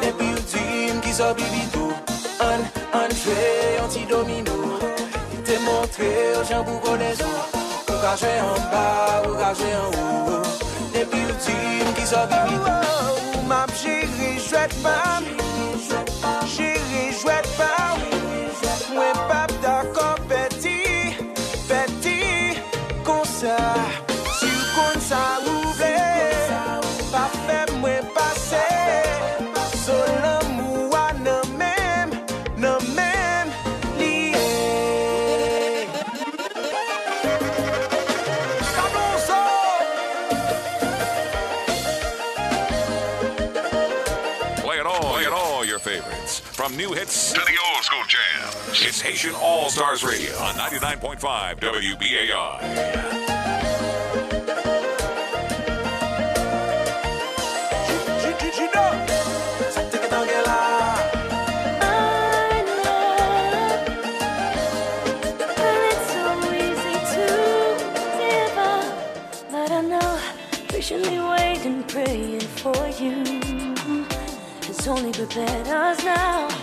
[0.00, 1.94] Depi ou tim ki so bibitou
[2.42, 2.66] An,
[2.98, 4.56] an jwe, an ti domino
[5.30, 7.30] Ki te montre ou jen pou kone zou
[7.94, 8.84] Ou kaje an ba,
[9.22, 10.42] ou kaje an ou
[10.98, 16.15] Depi ou tim ki so bibitou Ou map jiri jwet map
[46.66, 48.82] From new hits to the old school jams.
[48.84, 52.58] It's Haitian All Stars Radio on 99.5 WBAI.
[61.82, 63.86] I love
[65.92, 67.26] it's so easy to
[68.18, 68.90] give up.
[69.52, 70.18] But I know,
[70.66, 73.46] patiently waiting, praying for you.
[74.68, 76.55] It's only prepared us now for what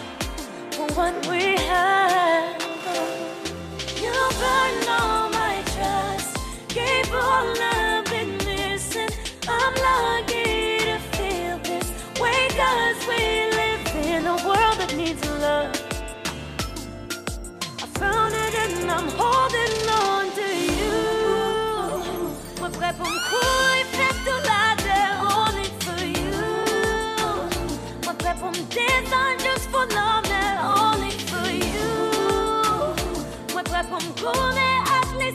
[1.33, 1.92] we have.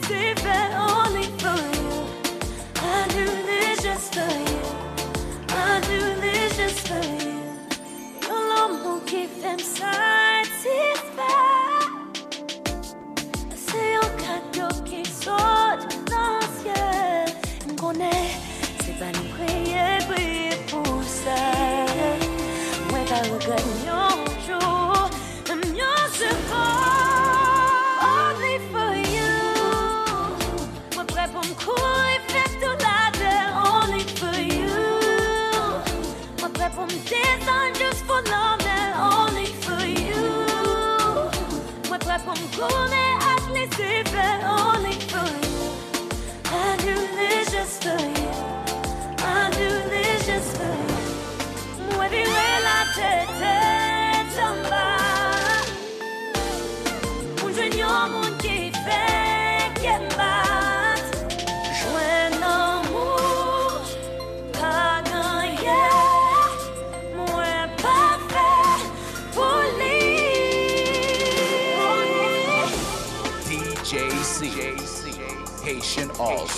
[0.09, 1.68] receive it only for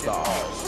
[0.02, 0.61] stars.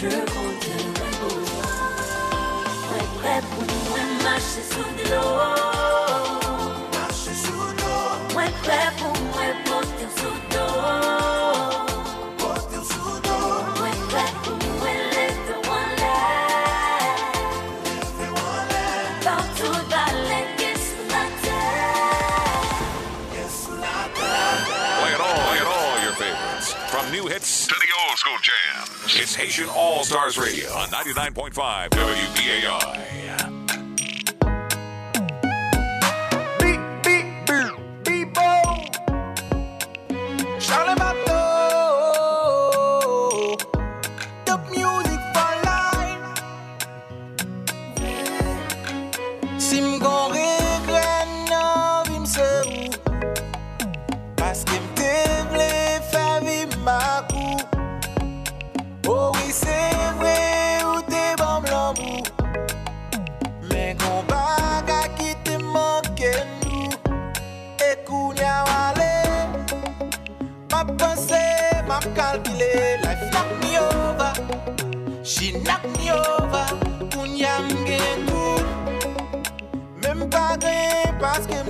[0.00, 1.38] Je kontirai pou
[2.86, 5.24] Mwen pre pou nou Mwen mache sou de l'o
[8.36, 9.17] Mwen pre pou
[29.20, 33.27] It's Haitian All Stars Radio on 99.5 WBAI.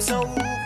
[0.09, 0.57] são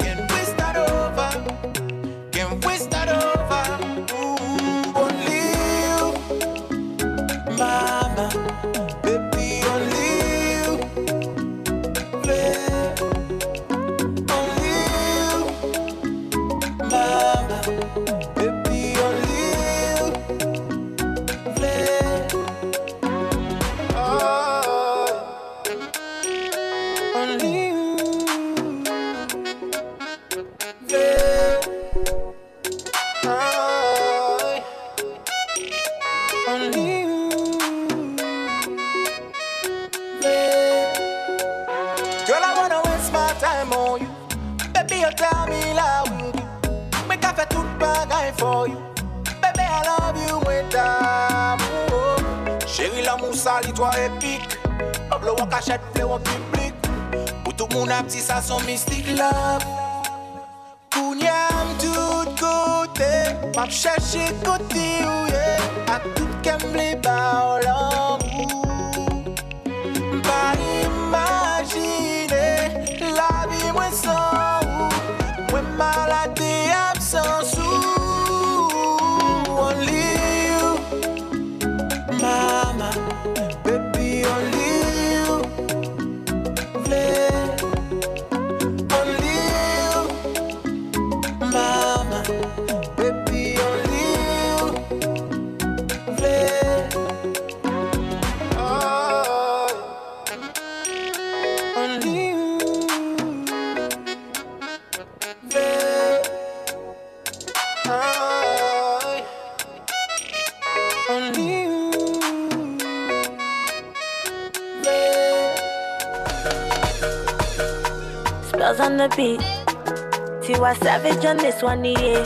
[121.39, 122.23] This one, yeah.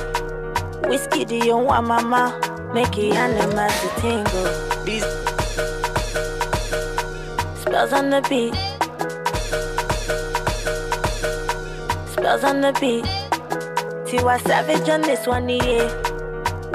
[0.89, 2.39] Whiskey, do you want mama?
[2.75, 4.85] Make it animals to tingle.
[4.85, 5.05] These
[7.63, 8.53] Spellz on the beat.
[12.13, 13.05] Spellz on the beat.
[14.07, 15.89] Tiwa Savage on this one, yeah.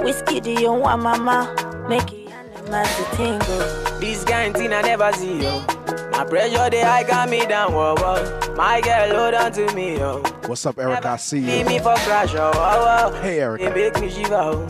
[0.03, 1.53] Whiskey, do you want mama?
[1.87, 3.99] Make it animals to tingle.
[3.99, 5.80] This kind thing I never see, yo.
[6.21, 8.53] My pressure, they high got me down, whoa, whoa.
[8.55, 10.21] My girl, hold on to me, yo.
[10.45, 11.03] What's up, Eric?
[11.03, 11.65] I see you.
[11.65, 13.21] me for crash, oh, oh, oh.
[13.23, 13.59] Hey, Eric.
[13.59, 14.67] They make me shiver, oh.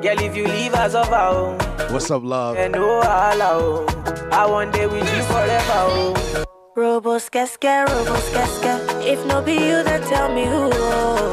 [0.00, 1.58] Girl, if you leave us over, oh.
[1.90, 2.56] What's up, love?
[2.56, 3.86] And oh.
[4.32, 6.51] I want day with you forever, oh.
[6.74, 8.72] Robo skeske, robo skeske.
[9.04, 10.70] If no be you, then tell me who.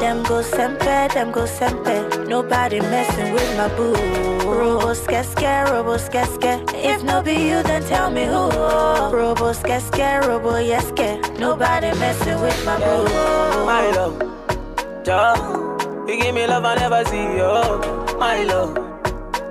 [0.01, 2.27] Them go sempe, them go sempe.
[2.27, 3.93] Nobody messing with my boo.
[4.43, 6.59] Robo skeske, robo skeske.
[6.75, 8.49] If no be you, then tell me who.
[9.15, 11.21] Robo skeske, robo yeske.
[11.39, 13.65] Nobody messing with my boo.
[13.65, 14.19] My love,
[15.05, 17.79] Joe, you give me love I never see, yo.
[18.19, 18.75] My love,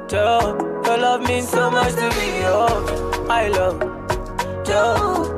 [0.07, 3.25] Joe, your love means so much to me, yo.
[3.27, 3.81] My love,
[4.67, 5.38] Joe,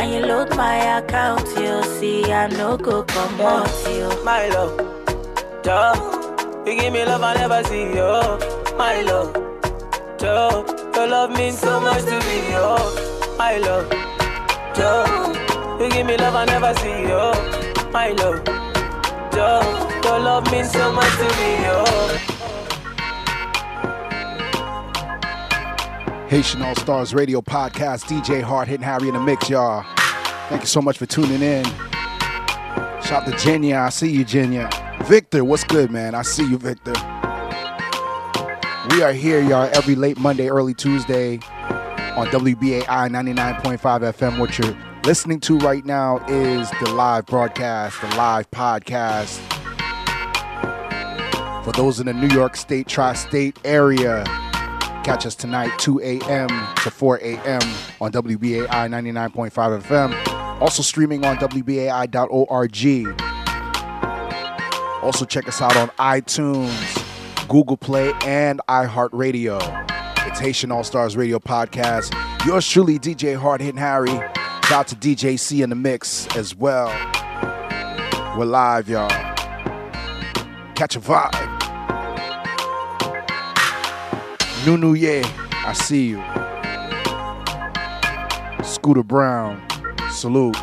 [0.00, 3.38] And you load my account, you see, I no go come
[3.90, 4.08] you.
[4.24, 4.76] My love,
[5.64, 8.38] Joe, you give me love I never see, yo.
[8.76, 9.34] My love,
[10.18, 10.64] Joe,
[10.94, 12.76] your love means so much to me, yo.
[13.36, 13.90] My love,
[14.76, 17.32] Joe, you give me love I never see, yo.
[17.90, 18.44] My love,
[19.32, 19.62] Joe,
[20.04, 22.37] your love means so much to me, yo.
[26.28, 28.04] Haitian All Stars Radio Podcast.
[28.04, 29.82] DJ Hard hitting Harry in the mix, y'all.
[30.50, 31.64] Thank you so much for tuning in.
[31.64, 33.80] Shout out to Jenya.
[33.80, 34.70] I see you, Jenya.
[35.06, 36.14] Victor, what's good, man?
[36.14, 36.92] I see you, Victor.
[38.90, 41.36] We are here, y'all, every late Monday, early Tuesday
[42.16, 44.38] on WBAI 99.5 FM.
[44.38, 49.38] What you're listening to right now is the live broadcast, the live podcast.
[51.64, 54.24] For those in the New York State, tri state area,
[55.08, 56.48] catch us tonight, 2 a.m.
[56.82, 57.62] to 4 a.m.
[57.98, 60.60] on WBAI 99.5 FM.
[60.60, 63.16] Also streaming on WBAI.org.
[65.02, 69.58] Also, check us out on iTunes, Google Play, and iHeartRadio.
[70.26, 72.12] It's Haitian All Stars Radio Podcast.
[72.44, 74.10] Yours truly, DJ Hard Hitting Harry.
[74.10, 76.88] Shout out to DJ C in the mix as well.
[78.36, 79.08] We're live, y'all.
[80.74, 81.47] Catch a vibe.
[84.68, 85.22] Nunu Year,
[85.64, 86.22] I see you.
[88.62, 89.66] Scooter Brown,
[90.10, 90.58] salute.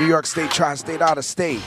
[0.00, 1.60] New York State, Tri State, out of state.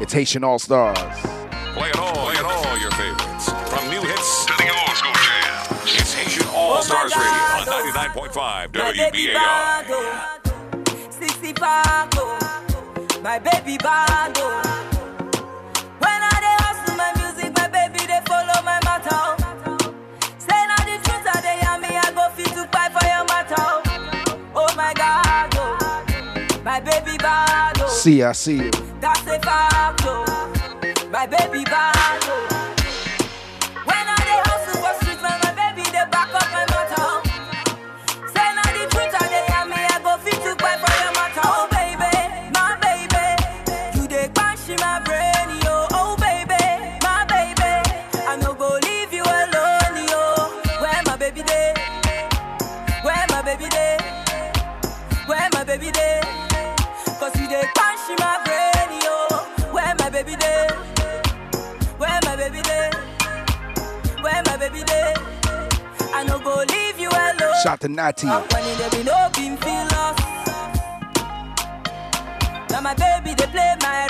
[0.00, 0.96] It's Haitian All Stars.
[0.96, 3.50] Play it all, play it all your favorites.
[3.68, 6.00] From new hits to the old school jams.
[6.00, 7.66] It's Haitian oh All Stars Radio on
[8.32, 10.32] 99.5 WBAI.
[11.12, 11.52] Sixty
[13.22, 14.89] my baby bando.
[28.00, 28.70] See, I see you.
[28.98, 31.08] That's a fact, oh.
[31.12, 32.49] My baby bad, oh.
[69.92, 70.20] Lost.
[72.70, 74.09] Now my baby they play my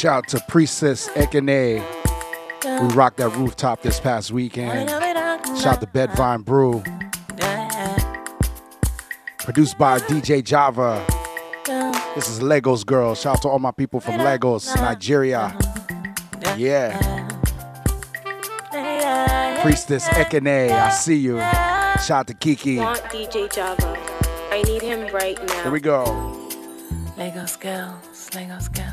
[0.00, 1.84] shout out to Priestess Ekene.
[2.64, 4.88] We rocked that rooftop this past weekend.
[4.88, 6.82] Shout out to Bedvine Brew.
[9.40, 11.04] Produced by DJ Java.
[12.14, 13.14] This is Lagos Girl.
[13.14, 15.54] Shout out to all my people from Lagos, Nigeria.
[16.56, 16.96] Yeah.
[19.60, 21.38] Priestess Ekene, I see you.
[21.38, 22.78] Shout out to Kiki.
[22.78, 23.98] Want DJ Java.
[24.50, 25.62] I need him right now.
[25.62, 26.48] Here we go.
[27.18, 28.89] Lagos girls, Lagos girls.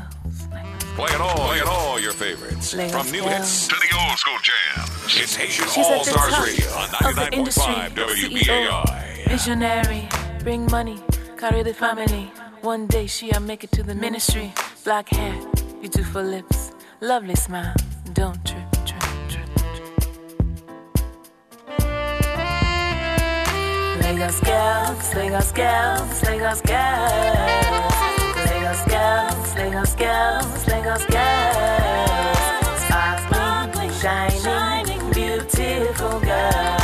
[0.98, 2.72] Playing all, playing all your favorites.
[2.74, 4.90] From new hits to the old school jams.
[5.16, 7.72] It's Haitian All Stars Radio on of the industry.
[7.72, 9.28] 99.5 CEO, WBAI.
[9.28, 10.08] visionary,
[10.42, 10.98] bring money,
[11.36, 12.32] carry the family.
[12.62, 14.52] One day she'll make it to the ministry.
[14.82, 15.40] Black hair,
[15.80, 17.76] beautiful lips, lovely smile.
[18.12, 19.88] Don't trip, trip, trip, trip.
[24.02, 27.77] Lagos girls, Lagos girls, Lagos girls.
[28.68, 32.80] Lagos girls, Lagos girls, Lagos girls.
[32.84, 36.76] Sparkling, shining, beautiful girl.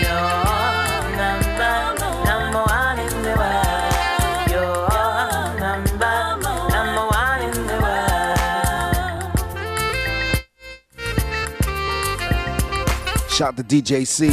[0.00, 1.92] You're number,
[2.24, 4.48] number one in the world.
[4.48, 4.88] You're
[5.60, 6.16] number,
[6.70, 8.48] number one in the world.
[13.30, 14.30] Shout out to DJ C.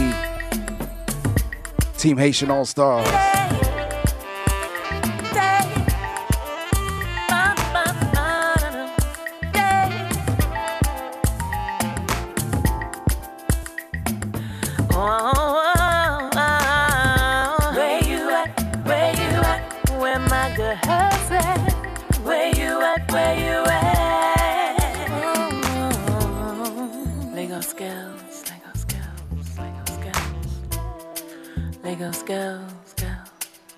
[1.97, 3.09] Team Haitian All Stars.
[32.13, 33.23] Lagos girls, girl,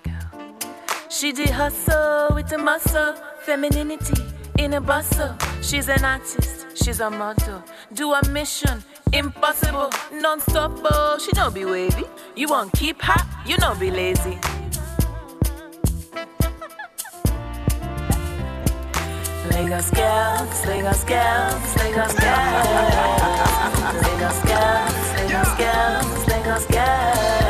[0.04, 0.68] girl.
[1.08, 4.22] She did hustle with the muscle, femininity
[4.58, 5.34] in a bustle.
[5.62, 7.64] She's an artist, she's a model.
[7.94, 8.84] Do a mission,
[9.14, 10.72] impossible, non-stop.
[10.84, 12.04] Oh, she don't be wavy.
[12.34, 14.38] You won't keep her, you don't be lazy.
[19.50, 22.66] Lagos girls, Lagos girls, Lagos girls,
[24.04, 27.45] Lagos girls, Lagos girls, Lagos girls.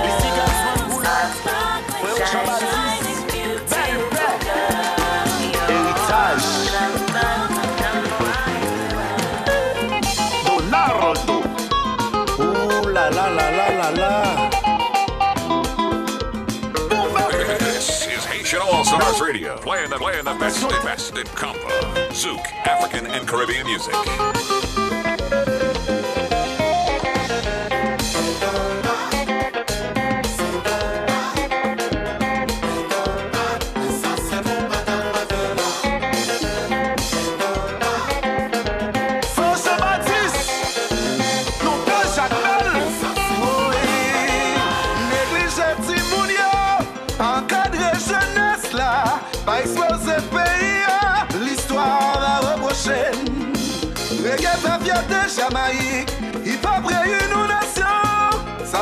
[18.87, 23.67] Stars Radio, playing the, playing the best, the best in compa, Zouk, African and Caribbean
[23.67, 23.93] music.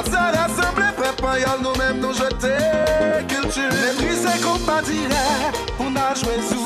[0.04, 0.12] Nation.
[0.12, 3.70] Ça rassemblé, peuple, y'a nous-mêmes nous jeter culture.
[3.70, 5.58] Mépriser qu'on pas direct.
[5.78, 6.64] On a joué sous.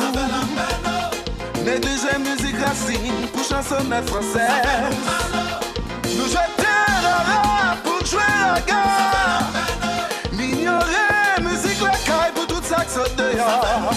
[1.65, 4.97] Négliger musique racine pour chansonnette française.
[6.05, 6.66] Nous jeter
[7.02, 8.20] rap pour jouer
[8.55, 9.51] la gare.
[10.32, 13.93] N'ignorer musique la caille pour tout ça que saute dehors.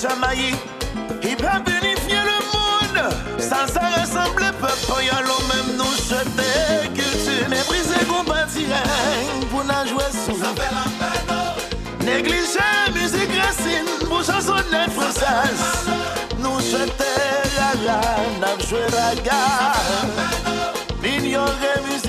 [0.00, 3.12] Il peut bénifier le monde.
[3.38, 6.88] Sans ça ressemble pas Pour y même nous jeter.
[6.94, 8.46] Que tu n'es brisé qu'on ben
[9.50, 10.38] Pour la jouer sous
[12.04, 14.08] Négliger musique racine.
[14.08, 15.90] Pour chansonner française
[16.38, 17.18] Nous jeter
[17.56, 18.00] la la
[18.40, 19.82] N'a joué la gare
[21.02, 22.07] Ignorer musique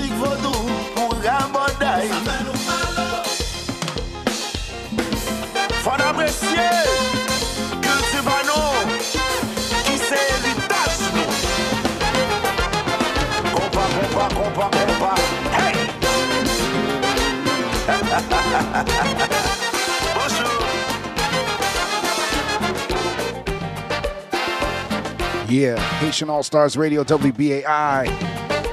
[25.50, 28.06] Yeah, Haitian All Stars Radio, WBAI,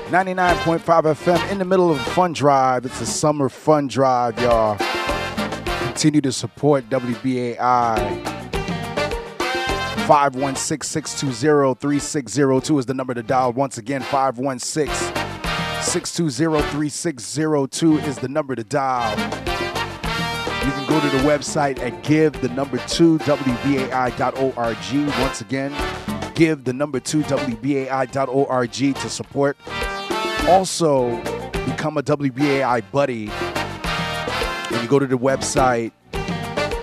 [0.09, 2.85] 99.5 FM, in the middle of a fun drive.
[2.85, 4.77] It's a summer fun drive, y'all.
[5.79, 8.37] Continue to support WBAI.
[10.07, 13.53] 516 620 3602 is the number to dial.
[13.53, 14.87] Once again, 516
[15.81, 19.15] 620 3602 is the number to dial.
[20.67, 24.77] You can go to the website at give the number two WBAI.org.
[25.21, 25.73] Once again,
[26.35, 29.55] give the number two WBAI.org to support.
[30.49, 31.15] Also,
[31.65, 33.27] become a WBAI buddy.
[34.69, 35.93] When you go to the website,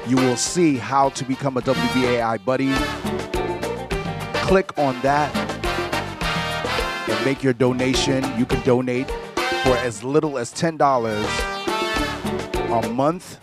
[0.09, 2.73] you will see how to become a WBAI buddy.
[4.47, 5.31] Click on that
[7.07, 8.25] and make your donation.
[8.39, 10.81] You can donate for as little as $10
[12.83, 13.41] a month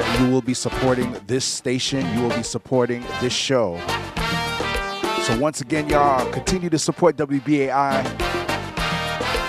[0.00, 2.06] and you will be supporting this station.
[2.14, 3.78] You will be supporting this show.
[5.22, 8.02] So once again, y'all, continue to support WBAI.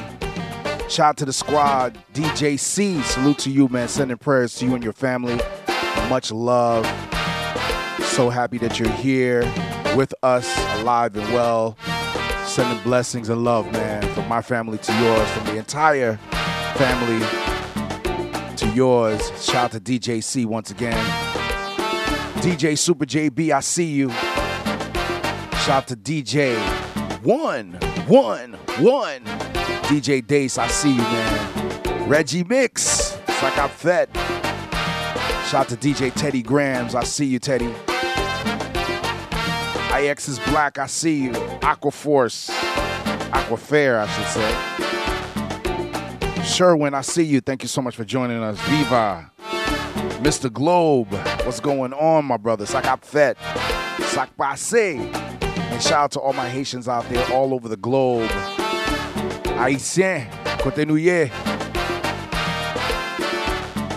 [0.88, 1.98] Shout out to the squad.
[2.14, 3.88] DJ C, salute to you, man.
[3.88, 5.40] Sending prayers to you and your family.
[6.10, 6.86] Much love.
[8.04, 9.42] So happy that you're here
[9.96, 10.48] with us,
[10.80, 11.76] alive and well.
[12.46, 16.18] Sending blessings and love, man, from my family to yours, from the entire
[16.76, 17.26] family
[18.56, 19.32] to yours.
[19.44, 20.98] Shout out to DJ C once again.
[22.42, 24.10] DJ Super JB, I see you.
[25.60, 26.56] Shout out to DJ
[27.24, 27.74] One,
[28.08, 29.45] One, One.
[29.86, 32.10] DJ Dace, I see you, man.
[32.10, 34.10] Reggie Mix, it's like I'm fed.
[35.48, 37.72] Shout out to DJ Teddy Grams, I see you, Teddy.
[39.96, 41.32] IX is black, I see you.
[41.62, 42.50] Aquaforce,
[43.30, 44.52] Aquafair, I should say.
[46.44, 47.40] Sherwin, I see you.
[47.40, 48.60] Thank you so much for joining us.
[48.62, 49.32] Viva,
[50.22, 50.52] Mr.
[50.52, 51.14] Globe,
[51.46, 52.66] what's going on, my brother?
[52.66, 52.84] Sac
[54.36, 54.98] Passe.
[54.98, 58.32] And shout out to all my Haitians out there all over the globe.
[59.60, 60.24] Haïtien,
[60.62, 61.32] continuez.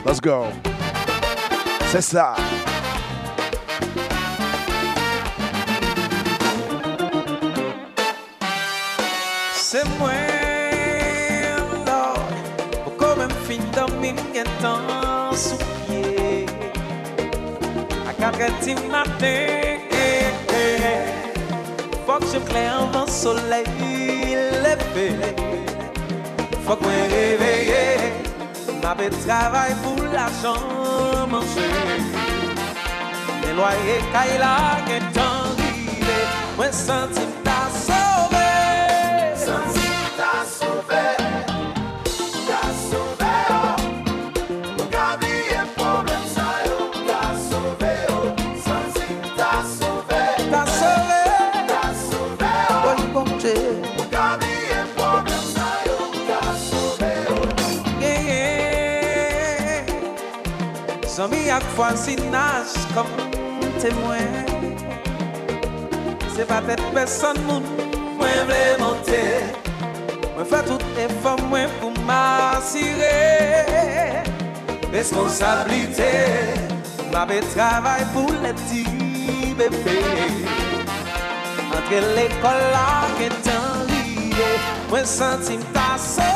[0.04, 0.46] Let's go.
[1.90, 2.36] C'est ça.
[9.52, 12.14] Se mwen la
[12.84, 14.86] Pou komem fin domi gen tan
[15.36, 16.46] sou pie
[18.08, 19.84] A kakre ti maten
[22.08, 23.68] Fok je kle anvan soley
[24.64, 25.47] leve
[26.68, 27.84] Fok mwen reveye
[28.82, 31.64] Ma pe travay pou la chan manche
[33.40, 34.52] Mwen loye kay la
[34.84, 36.20] gen tan rive
[36.60, 37.37] Mwen santi
[61.78, 63.06] voisinaj kom
[63.78, 64.32] temwen
[66.34, 67.66] Se pa tèt peson moun
[68.18, 69.20] mwen vle monte
[70.34, 73.12] Mwen fè tout evan mwen pou m'asire
[74.90, 76.10] Responsablite
[77.12, 78.82] Mabè travay pou lè ti
[79.60, 79.98] bebe
[81.68, 82.88] Antre l'ekol la
[83.20, 84.50] ke tan liye
[84.90, 86.27] Mwen santi m'tase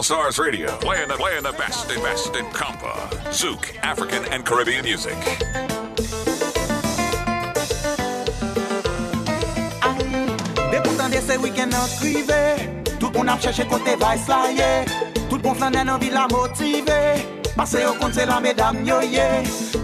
[0.00, 2.96] All Stars Radio, playing the, playing the best and best in compa,
[3.28, 5.14] Zouk, African, and Caribbean music.
[10.72, 12.40] Depou tan de se week-end nan krive
[12.98, 14.70] Tout moun ap chèche kote vice la ye
[15.28, 16.96] Tout moun flanè nan villa motive
[17.52, 19.28] Pase yo kont se la medam yo ye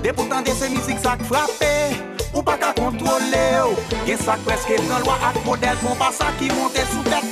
[0.01, 1.74] Depou tan de se mizik sak frape
[2.32, 3.68] Ou pa ka kontrole yo
[4.09, 7.25] Gen sak preske pran lwa ak model Kon pa sa ki monte sou tet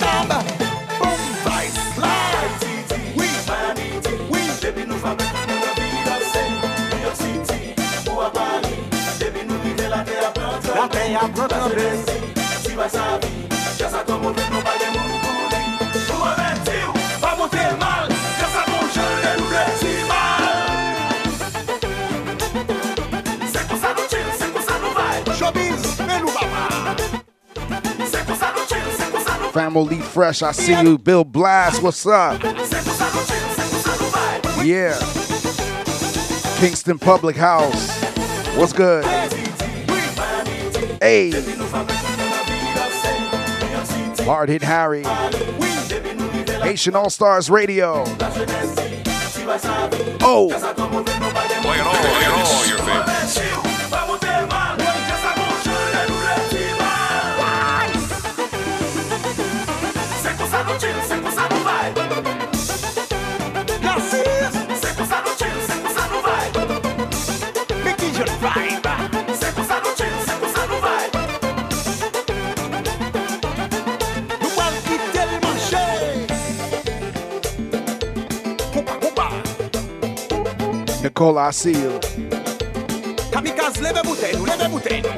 [11.15, 11.47] Se kon sa
[23.95, 26.97] nou chill, se kon sa nou vibe Showbiz, men nou papa
[28.11, 30.99] Se kon sa nou chill, se kon sa nou Family Fresh, I see you.
[30.99, 32.43] Bill Blast, what's up?
[34.65, 34.99] Yeah.
[36.59, 37.89] Kingston Public House,
[38.57, 39.24] what's good?
[41.05, 41.33] Hey.
[44.25, 45.03] Hard Hit Harry.
[46.63, 48.05] Haitian All Stars Radio.
[50.23, 50.49] Oh.
[50.51, 52.34] oh
[81.17, 82.01] Nicola Seal.
[83.31, 85.01] Kamikaz, leve bouteille nous, leve bouteille.
[85.01, 85.11] Nous.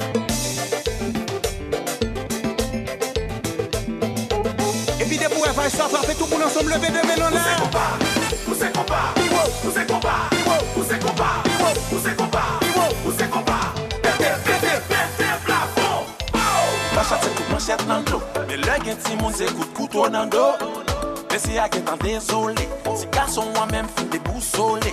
[5.01, 7.41] Et puis des bouées, va ça, frapper tout le monde ensemble, lever des vélos là.
[8.47, 10.31] Où c'est qu'on part Où c'est qu'on part
[10.77, 11.43] Où c'est qu'on part
[11.91, 12.55] Où c'est qu'on part
[13.07, 13.75] Où c'est qu'on part
[16.95, 20.29] Pachat se kout manchet nan do Me le gen ti moun se kout koutou nan
[20.29, 20.45] do
[21.31, 24.93] Mesi a gen tan dezole Si gason wamem fin de bousole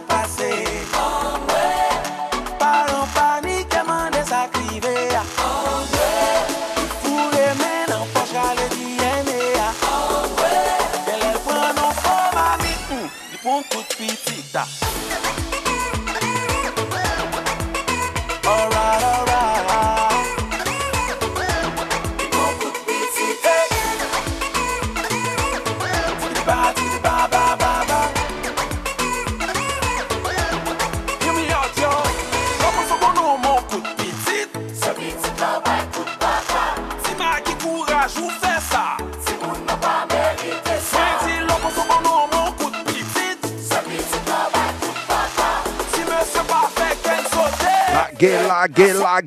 [48.71, 49.21] adres la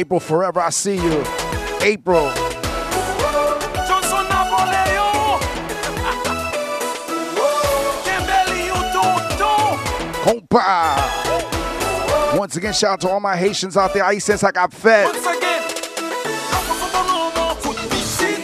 [0.00, 1.24] April Forever, I see you.
[1.82, 2.49] April.
[12.50, 14.02] Once again, shout out to all my Haitians out there.
[14.02, 15.06] I sense I got fed.
[15.06, 15.62] Once again
[16.50, 18.42] Lopan fò bon nou mon kout pitit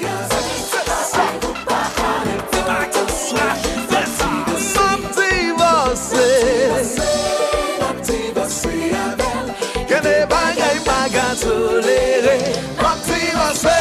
[9.90, 12.36] Kene bagay baga tolere
[12.78, 13.80] Motivase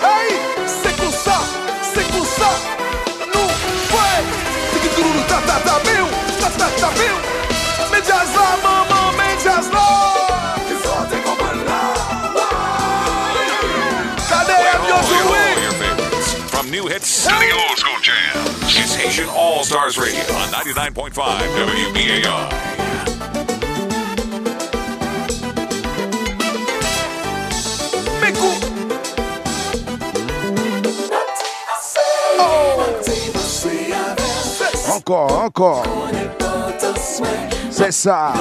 [0.00, 0.30] Hey,
[0.64, 1.38] c'est pour ça,
[1.92, 2.08] c'est
[2.40, 2.50] ça
[3.34, 3.48] Nou
[3.90, 4.08] fwe
[4.72, 6.08] Tiki tururu ta ta ta biu
[6.40, 8.73] Ta ta ta
[17.28, 18.76] new hits the old school jams.
[18.76, 22.70] It's Haitian All Stars Radio on 99.5 WBAI.
[34.90, 35.84] Encore, encore.
[37.70, 38.32] C'est ça.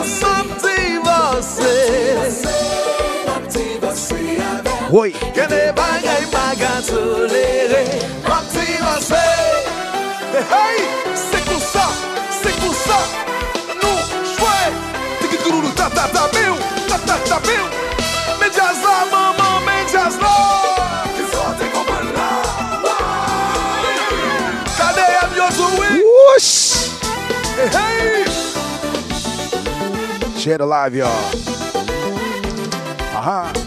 [4.93, 5.11] Oui.
[5.33, 7.83] Gen e bagay maga tolere
[8.29, 9.25] Motivase
[10.53, 10.77] Hey,
[11.15, 11.87] c'est pour ça,
[12.29, 12.99] c'est pour ça
[13.81, 13.97] Nou
[14.37, 14.59] jwe
[15.19, 16.53] Tiki kururu ta ta ta biu
[16.87, 17.63] Ta ta ta biu.
[18.39, 20.35] Me jazz la maman, me jazz la.
[21.15, 22.29] Ki sote kompon la
[24.77, 26.53] Kade yam yo zoui Whoosh.
[27.73, 28.25] Hey,
[30.37, 31.09] Share the live, y'all.
[33.17, 33.62] Uh-huh.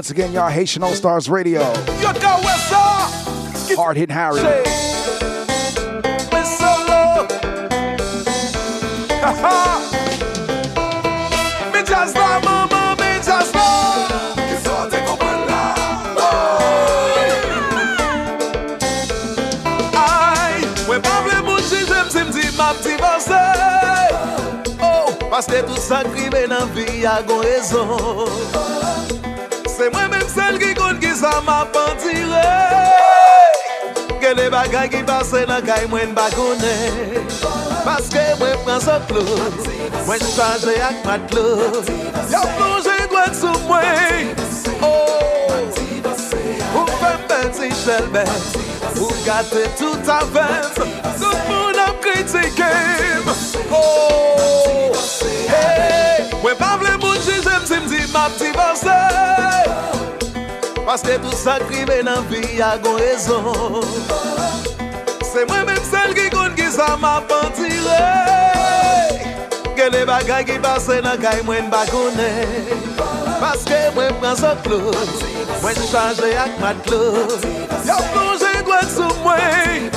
[0.00, 1.60] Once again, y'all, Haitian All Stars Radio.
[2.00, 2.84] yo ka wè sa
[3.76, 4.40] Hard hit Harry.
[6.32, 7.28] Me solo
[9.20, 9.60] Ha ha
[11.74, 13.68] Me jazz la maman, me jazz la
[14.40, 15.62] Ki sote kompon la
[20.00, 23.44] Ay, mwen pa vle moun si jem si mdi ma pti vase
[24.80, 29.19] Oh, paske tout sa kribe nan vi a gon rezon
[29.80, 32.40] Se mwen menm sel ki kon ki sa ma pantire
[34.20, 36.74] Ke de bagay ki pase nan kay mwen bakone
[37.86, 39.24] Paske mwen pran sa klo
[40.04, 41.46] Mwen chaje ak matlo
[42.28, 44.36] Yo plonje dwen sou mwen
[44.84, 45.56] oh.
[46.82, 48.26] Ou fèm beti chelbe
[48.98, 53.32] Ou gate tout avèm Tout moun ap kritikem
[56.44, 56.89] Mwen pavle
[58.12, 58.98] map ti panse
[60.86, 63.84] Paske tout sa krive nan vi a gon rezon
[65.30, 68.00] Se mwen menm sel ki kon ki sa map an tire
[69.78, 72.30] Gene bagay ki pase nan kay mwen bakone
[73.40, 75.14] Paske mwen pran so klot
[75.60, 77.46] Mwen chanje ak mat klot
[77.86, 79.88] Yo plonje gwen sou mwen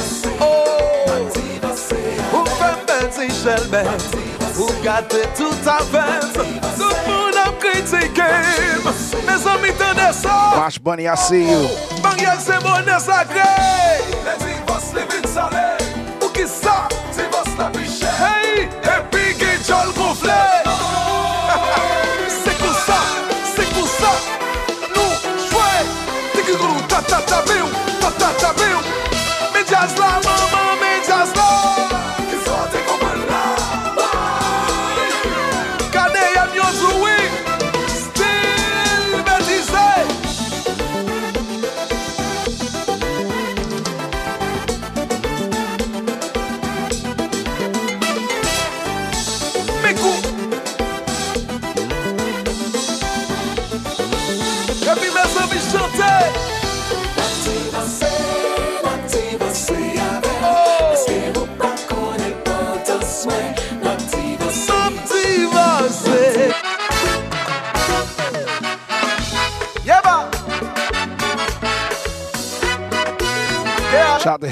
[2.33, 3.83] Ou fèm bel ti chelbe
[4.53, 6.31] Ou gate tout avèm
[6.77, 7.22] Sou mwen
[7.83, 8.83] mighty game.
[9.25, 10.53] Mes amis, tendez ça.
[10.57, 11.67] Watch Bunny, I see you.
[12.01, 13.39] Bang, y'a c'est bon, sacré.
[14.25, 14.52] Let's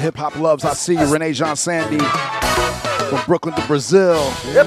[0.02, 1.06] Hip Hop Loves, I see you.
[1.06, 1.98] Renee Jean Sandy
[3.08, 4.18] from Brooklyn to Brazil.
[4.44, 4.58] E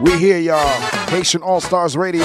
[0.00, 0.80] We here, y'all.
[1.06, 2.24] Haitian All Stars Radio.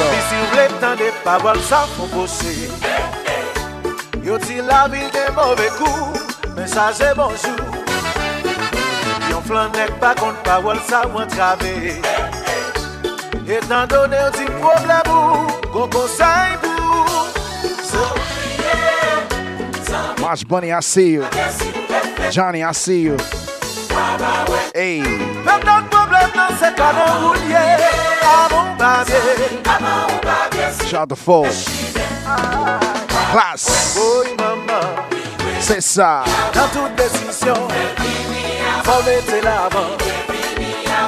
[4.23, 6.13] Yo ti la vil de mouve kou
[7.15, 7.55] bonjou
[9.29, 9.41] Yon
[10.01, 11.93] pa kont pawal sa wan trave
[13.45, 16.66] Etan donne yon ti problem ou Gon konsay pou
[20.27, 21.25] Wash Bunny, I see you.
[22.31, 23.15] Johnny, I see you.
[24.75, 25.01] Hey,
[30.85, 31.47] shout out to Foe.
[33.31, 33.97] Class.
[35.61, 36.25] C'est ça.
[36.53, 37.55] Dans toute décision
[38.83, 39.95] Faut mettre l'avant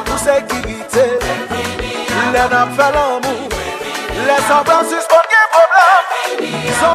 [0.05, 3.49] Pour sécurité fait l'amour
[4.15, 4.41] Les
[4.87, 6.93] suspendent les problèmes Sont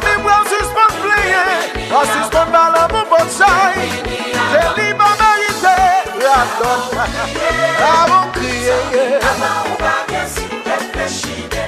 [1.99, 3.75] Asiston balan moun bon chay
[4.51, 5.75] Se li ba merite
[6.23, 6.81] Radon
[7.89, 8.77] Avon kriye
[9.31, 11.63] Ama ou bagye si reflechide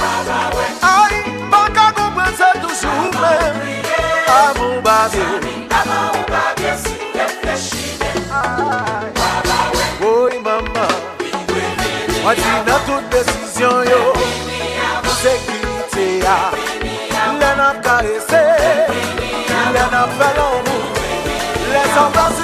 [0.00, 1.14] Waga we Ay,
[1.52, 3.54] baka kompren se toujou men
[4.36, 5.26] Ama ou bagye
[5.80, 10.86] Ama ou bagye si reflechide Waga we Oye mama
[12.26, 14.02] Wadi nan tout desisyon yo
[15.22, 16.38] Sekirite ya
[17.40, 18.43] Lè nan karese
[20.06, 22.43] Les semblants suspendent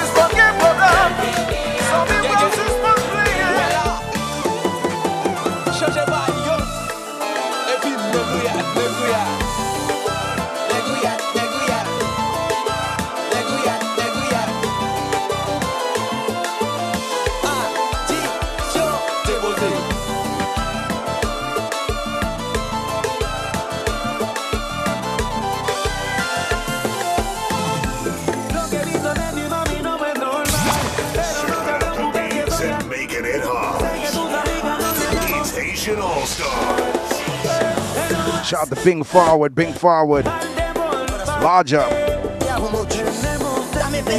[38.51, 40.25] Shout out to Bing Forward, Bing Forward.
[40.25, 41.89] Large up.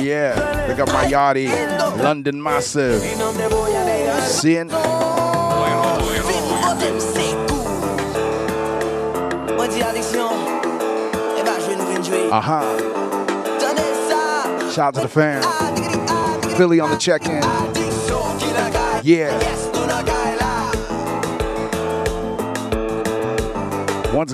[0.00, 1.48] Yeah, pick up my yachty.
[2.02, 3.02] London Massive.
[4.22, 4.68] Seeing.
[9.54, 10.30] Moi dis addiction,
[11.36, 12.30] eh ben je vais nous venir jouer.
[12.32, 12.64] Uh huh.
[14.72, 15.42] Shout out to the fam.
[16.56, 17.42] Philly on the check in.
[19.04, 19.61] Yeah.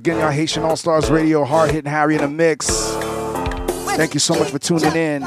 [0.08, 2.66] Again, y'all Haitian All Stars Radio, hard hitting Harry in the mix.
[3.94, 5.20] Thank you so much for tuning in.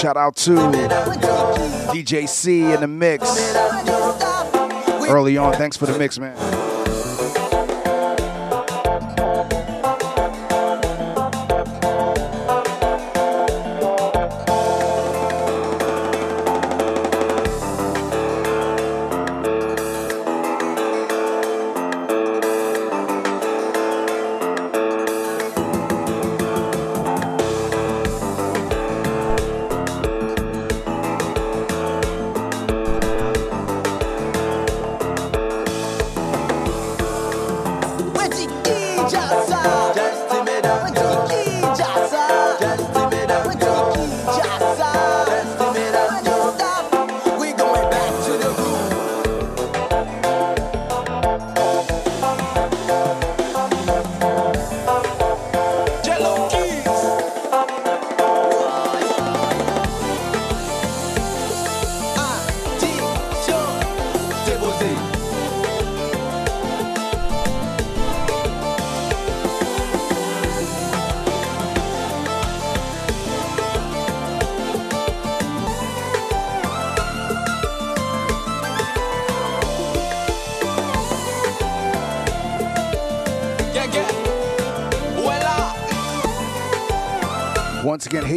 [0.00, 0.52] Shout out to
[1.92, 3.24] DJ C in the mix.
[5.10, 6.59] Early on, thanks for the mix, man.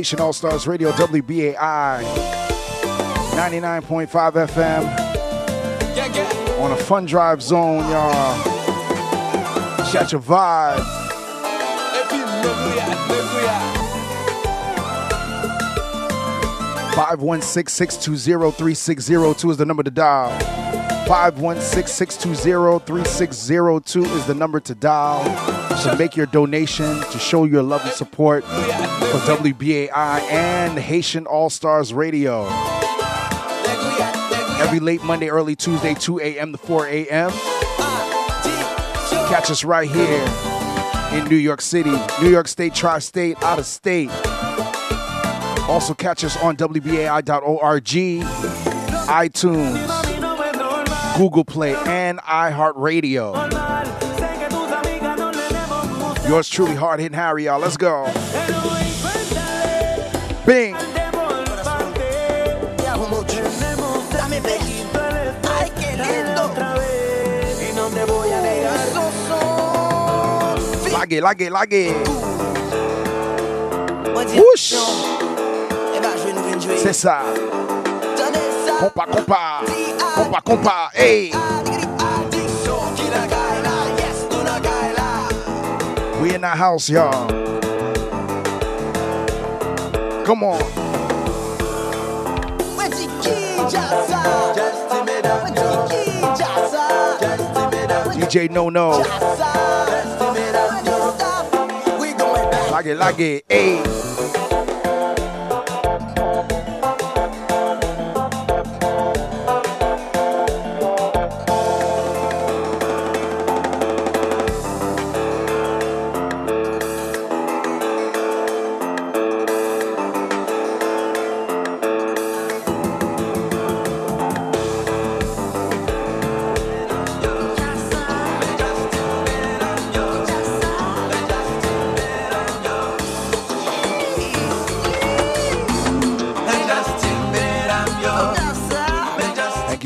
[0.04, 4.84] Haitian All Stars Radio, WBAI, 99.5 FM.
[6.60, 8.44] On a fun drive zone, y'all.
[9.94, 10.84] Catch your vibe.
[16.94, 20.38] Five one six six two zero three six zero two is the number to dial.
[21.06, 25.22] 516-620-3602 is the number to dial
[25.84, 28.46] to make your donation to show your love and support
[29.12, 32.48] for WBAI and Haitian All Stars Radio.
[34.60, 36.52] Every late Monday, early Tuesday, 2 a.m.
[36.54, 37.32] to 4 a.m.
[39.30, 40.26] Catch us right here
[41.14, 44.10] in New York City, New York State, tri state, out of state.
[45.68, 47.84] Also, catch us on WBAI.org,
[49.06, 53.34] iTunes, Google Play, and iHeartRadio.
[56.28, 57.60] Yours truly, hard hitting Harry, y'all.
[57.60, 58.12] Let's go.
[60.45, 60.76] Bing.
[70.91, 71.95] Lague, lague, lague.
[74.36, 74.76] Whoosh.
[76.78, 77.22] C'est ça.
[78.80, 79.61] Compa, compa.
[80.15, 80.90] Compa, compa.
[80.94, 81.32] Hey.
[86.22, 87.62] We in the house, y'all.
[90.26, 90.62] Come on.
[98.14, 99.04] DJ No No.
[102.72, 103.44] Lague, lague.
[103.50, 103.84] Hey.
[103.84, 104.53] Thank you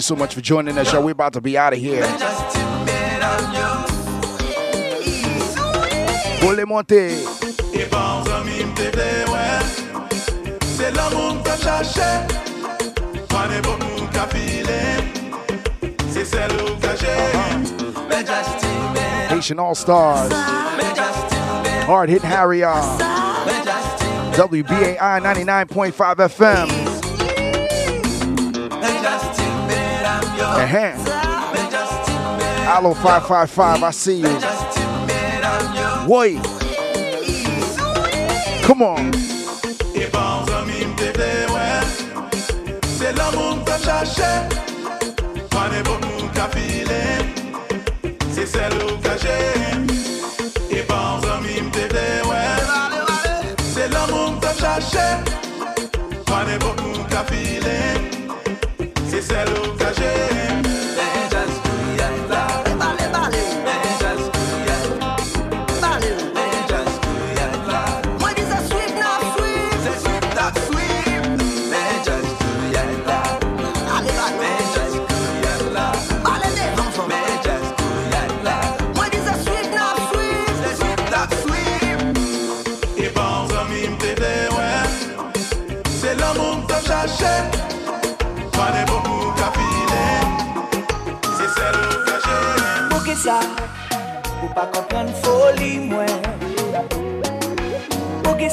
[0.08, 1.04] so much for joining us, y'all.
[1.04, 2.04] We're about to be out of here.
[16.98, 20.32] Jè Haitian All Stars.
[21.84, 22.62] Hard hit Harry.
[24.38, 26.87] WBAI 99.5 FM.
[30.56, 30.94] Uh-huh.
[32.70, 34.38] Allo 555, I see you.
[36.08, 36.40] Wait.
[38.64, 39.12] Come on.
[42.98, 44.57] Se l'amour mte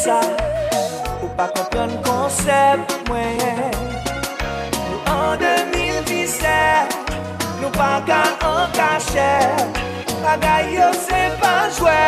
[0.05, 0.21] sa.
[1.23, 2.79] Ou pa kompren konsep
[3.09, 3.73] mwen.
[4.77, 7.01] Nou an 2017
[7.63, 9.33] Nou pa ka an kache
[10.21, 12.03] Bagay yo se pa jwe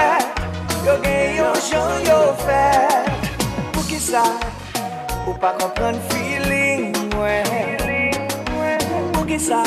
[0.86, 2.66] Yo gen yo jan yo fe.
[3.72, 4.22] Pou ki sa?
[5.26, 7.82] Ou pa kompren feeling mwen.
[9.10, 9.64] Pou ki sa?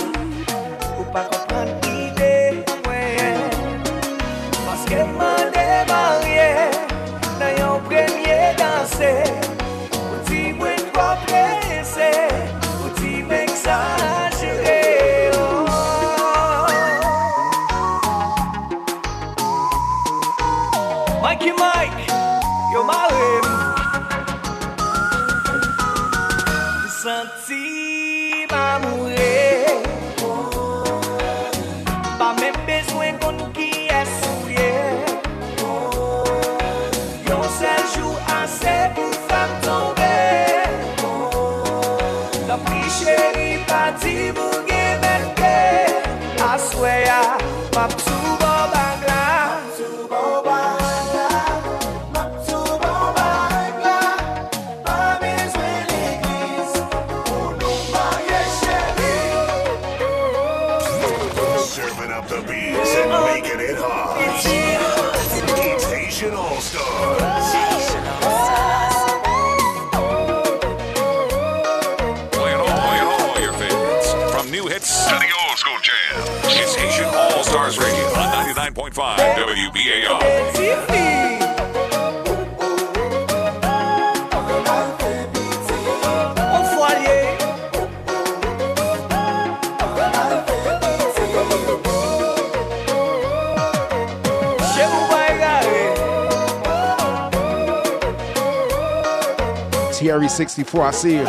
[100.29, 100.85] 364.
[100.85, 101.25] I see you.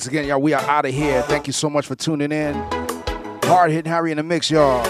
[0.00, 1.20] Once again, y'all, we are out of here.
[1.24, 2.54] Thank you so much for tuning in.
[3.44, 4.82] Hard hitting Harry in the mix, y'all.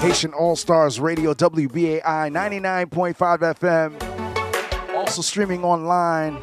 [0.00, 3.94] Haitian All Stars Radio, WBAI 99.5 FM.
[4.96, 6.42] Also streaming online,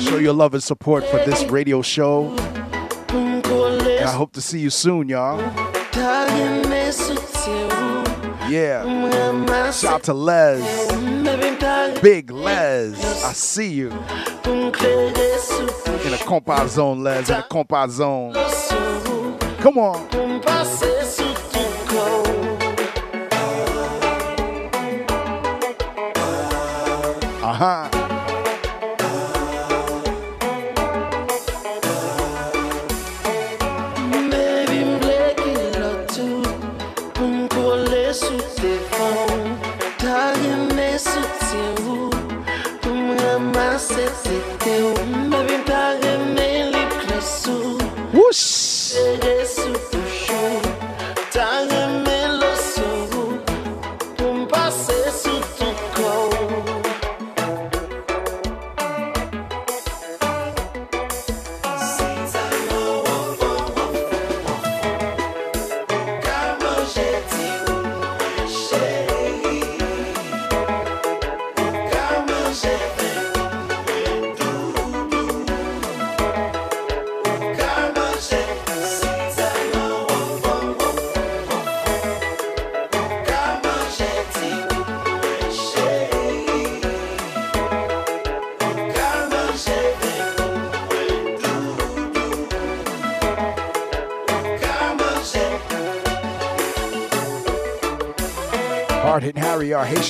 [0.00, 2.34] Show your love and support for this radio show.
[3.10, 5.40] And I hope to see you soon, y'all.
[8.48, 9.70] Yeah.
[9.72, 10.90] Shout out to Les.
[12.00, 13.24] Big Les.
[13.24, 13.88] I see you.
[13.90, 13.98] In
[16.14, 17.28] a compa zone, Les.
[17.28, 18.32] In a compa zone.
[19.60, 20.06] Come on.
[20.12, 21.38] Mpase sou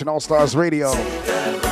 [0.07, 1.68] All Stars Radio.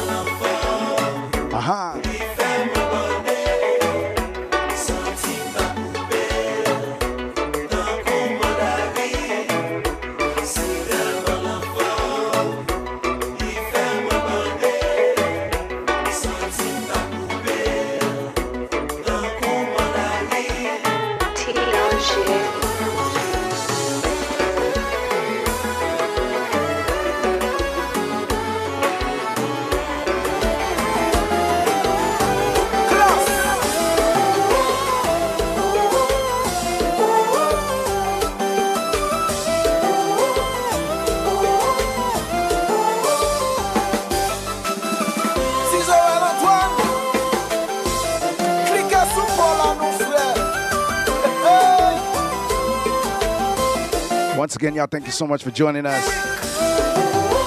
[54.56, 56.02] Once again, y'all, thank you so much for joining us.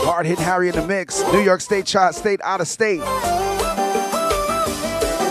[0.05, 1.23] Hard hit Harry in the mix.
[1.33, 3.01] New York State, shot state, out of state.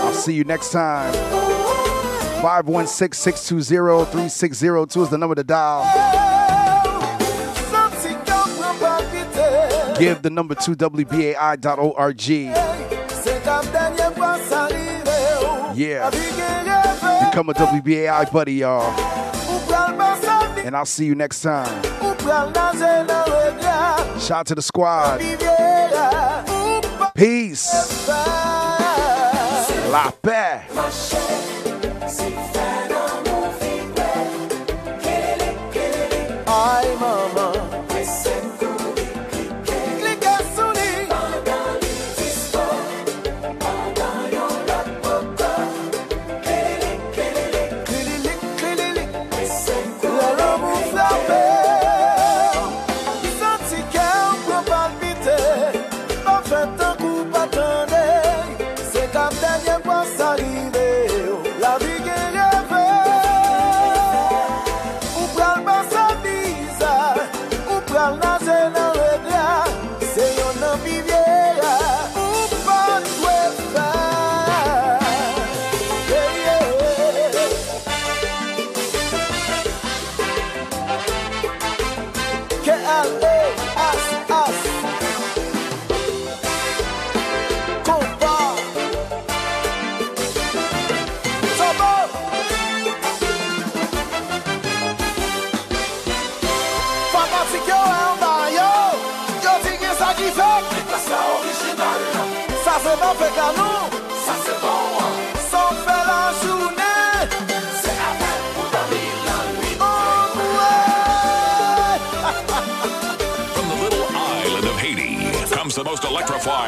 [0.01, 1.13] I'll see you next time.
[2.43, 5.85] 516 620 3602 is the number to dial.
[10.01, 12.27] give the number to WBAI.org.
[15.77, 16.11] Yeah.
[17.31, 19.18] Become a WBAI buddy, y'all.
[20.69, 21.83] And I'll see you next time.
[24.21, 25.19] Shout out to the squad.
[27.15, 28.07] Peace.
[29.89, 30.69] La paix.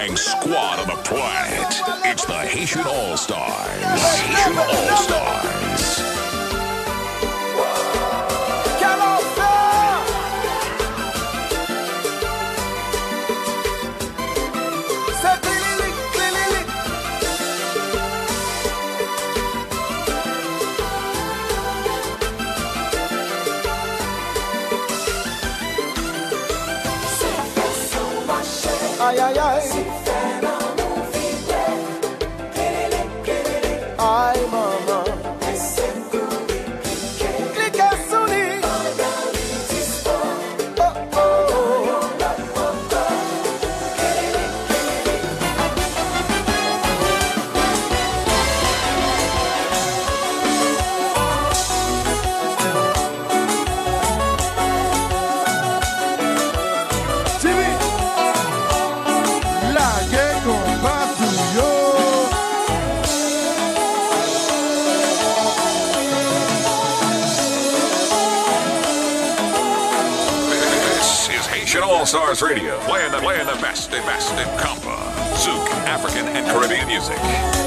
[0.01, 1.75] flying squad on the planet.
[2.05, 3.83] It's the Haitian All Stars.
[4.23, 5.61] Haitian All Stars.
[29.01, 29.80] ay, ay, ay.
[76.51, 77.60] Caribbean music.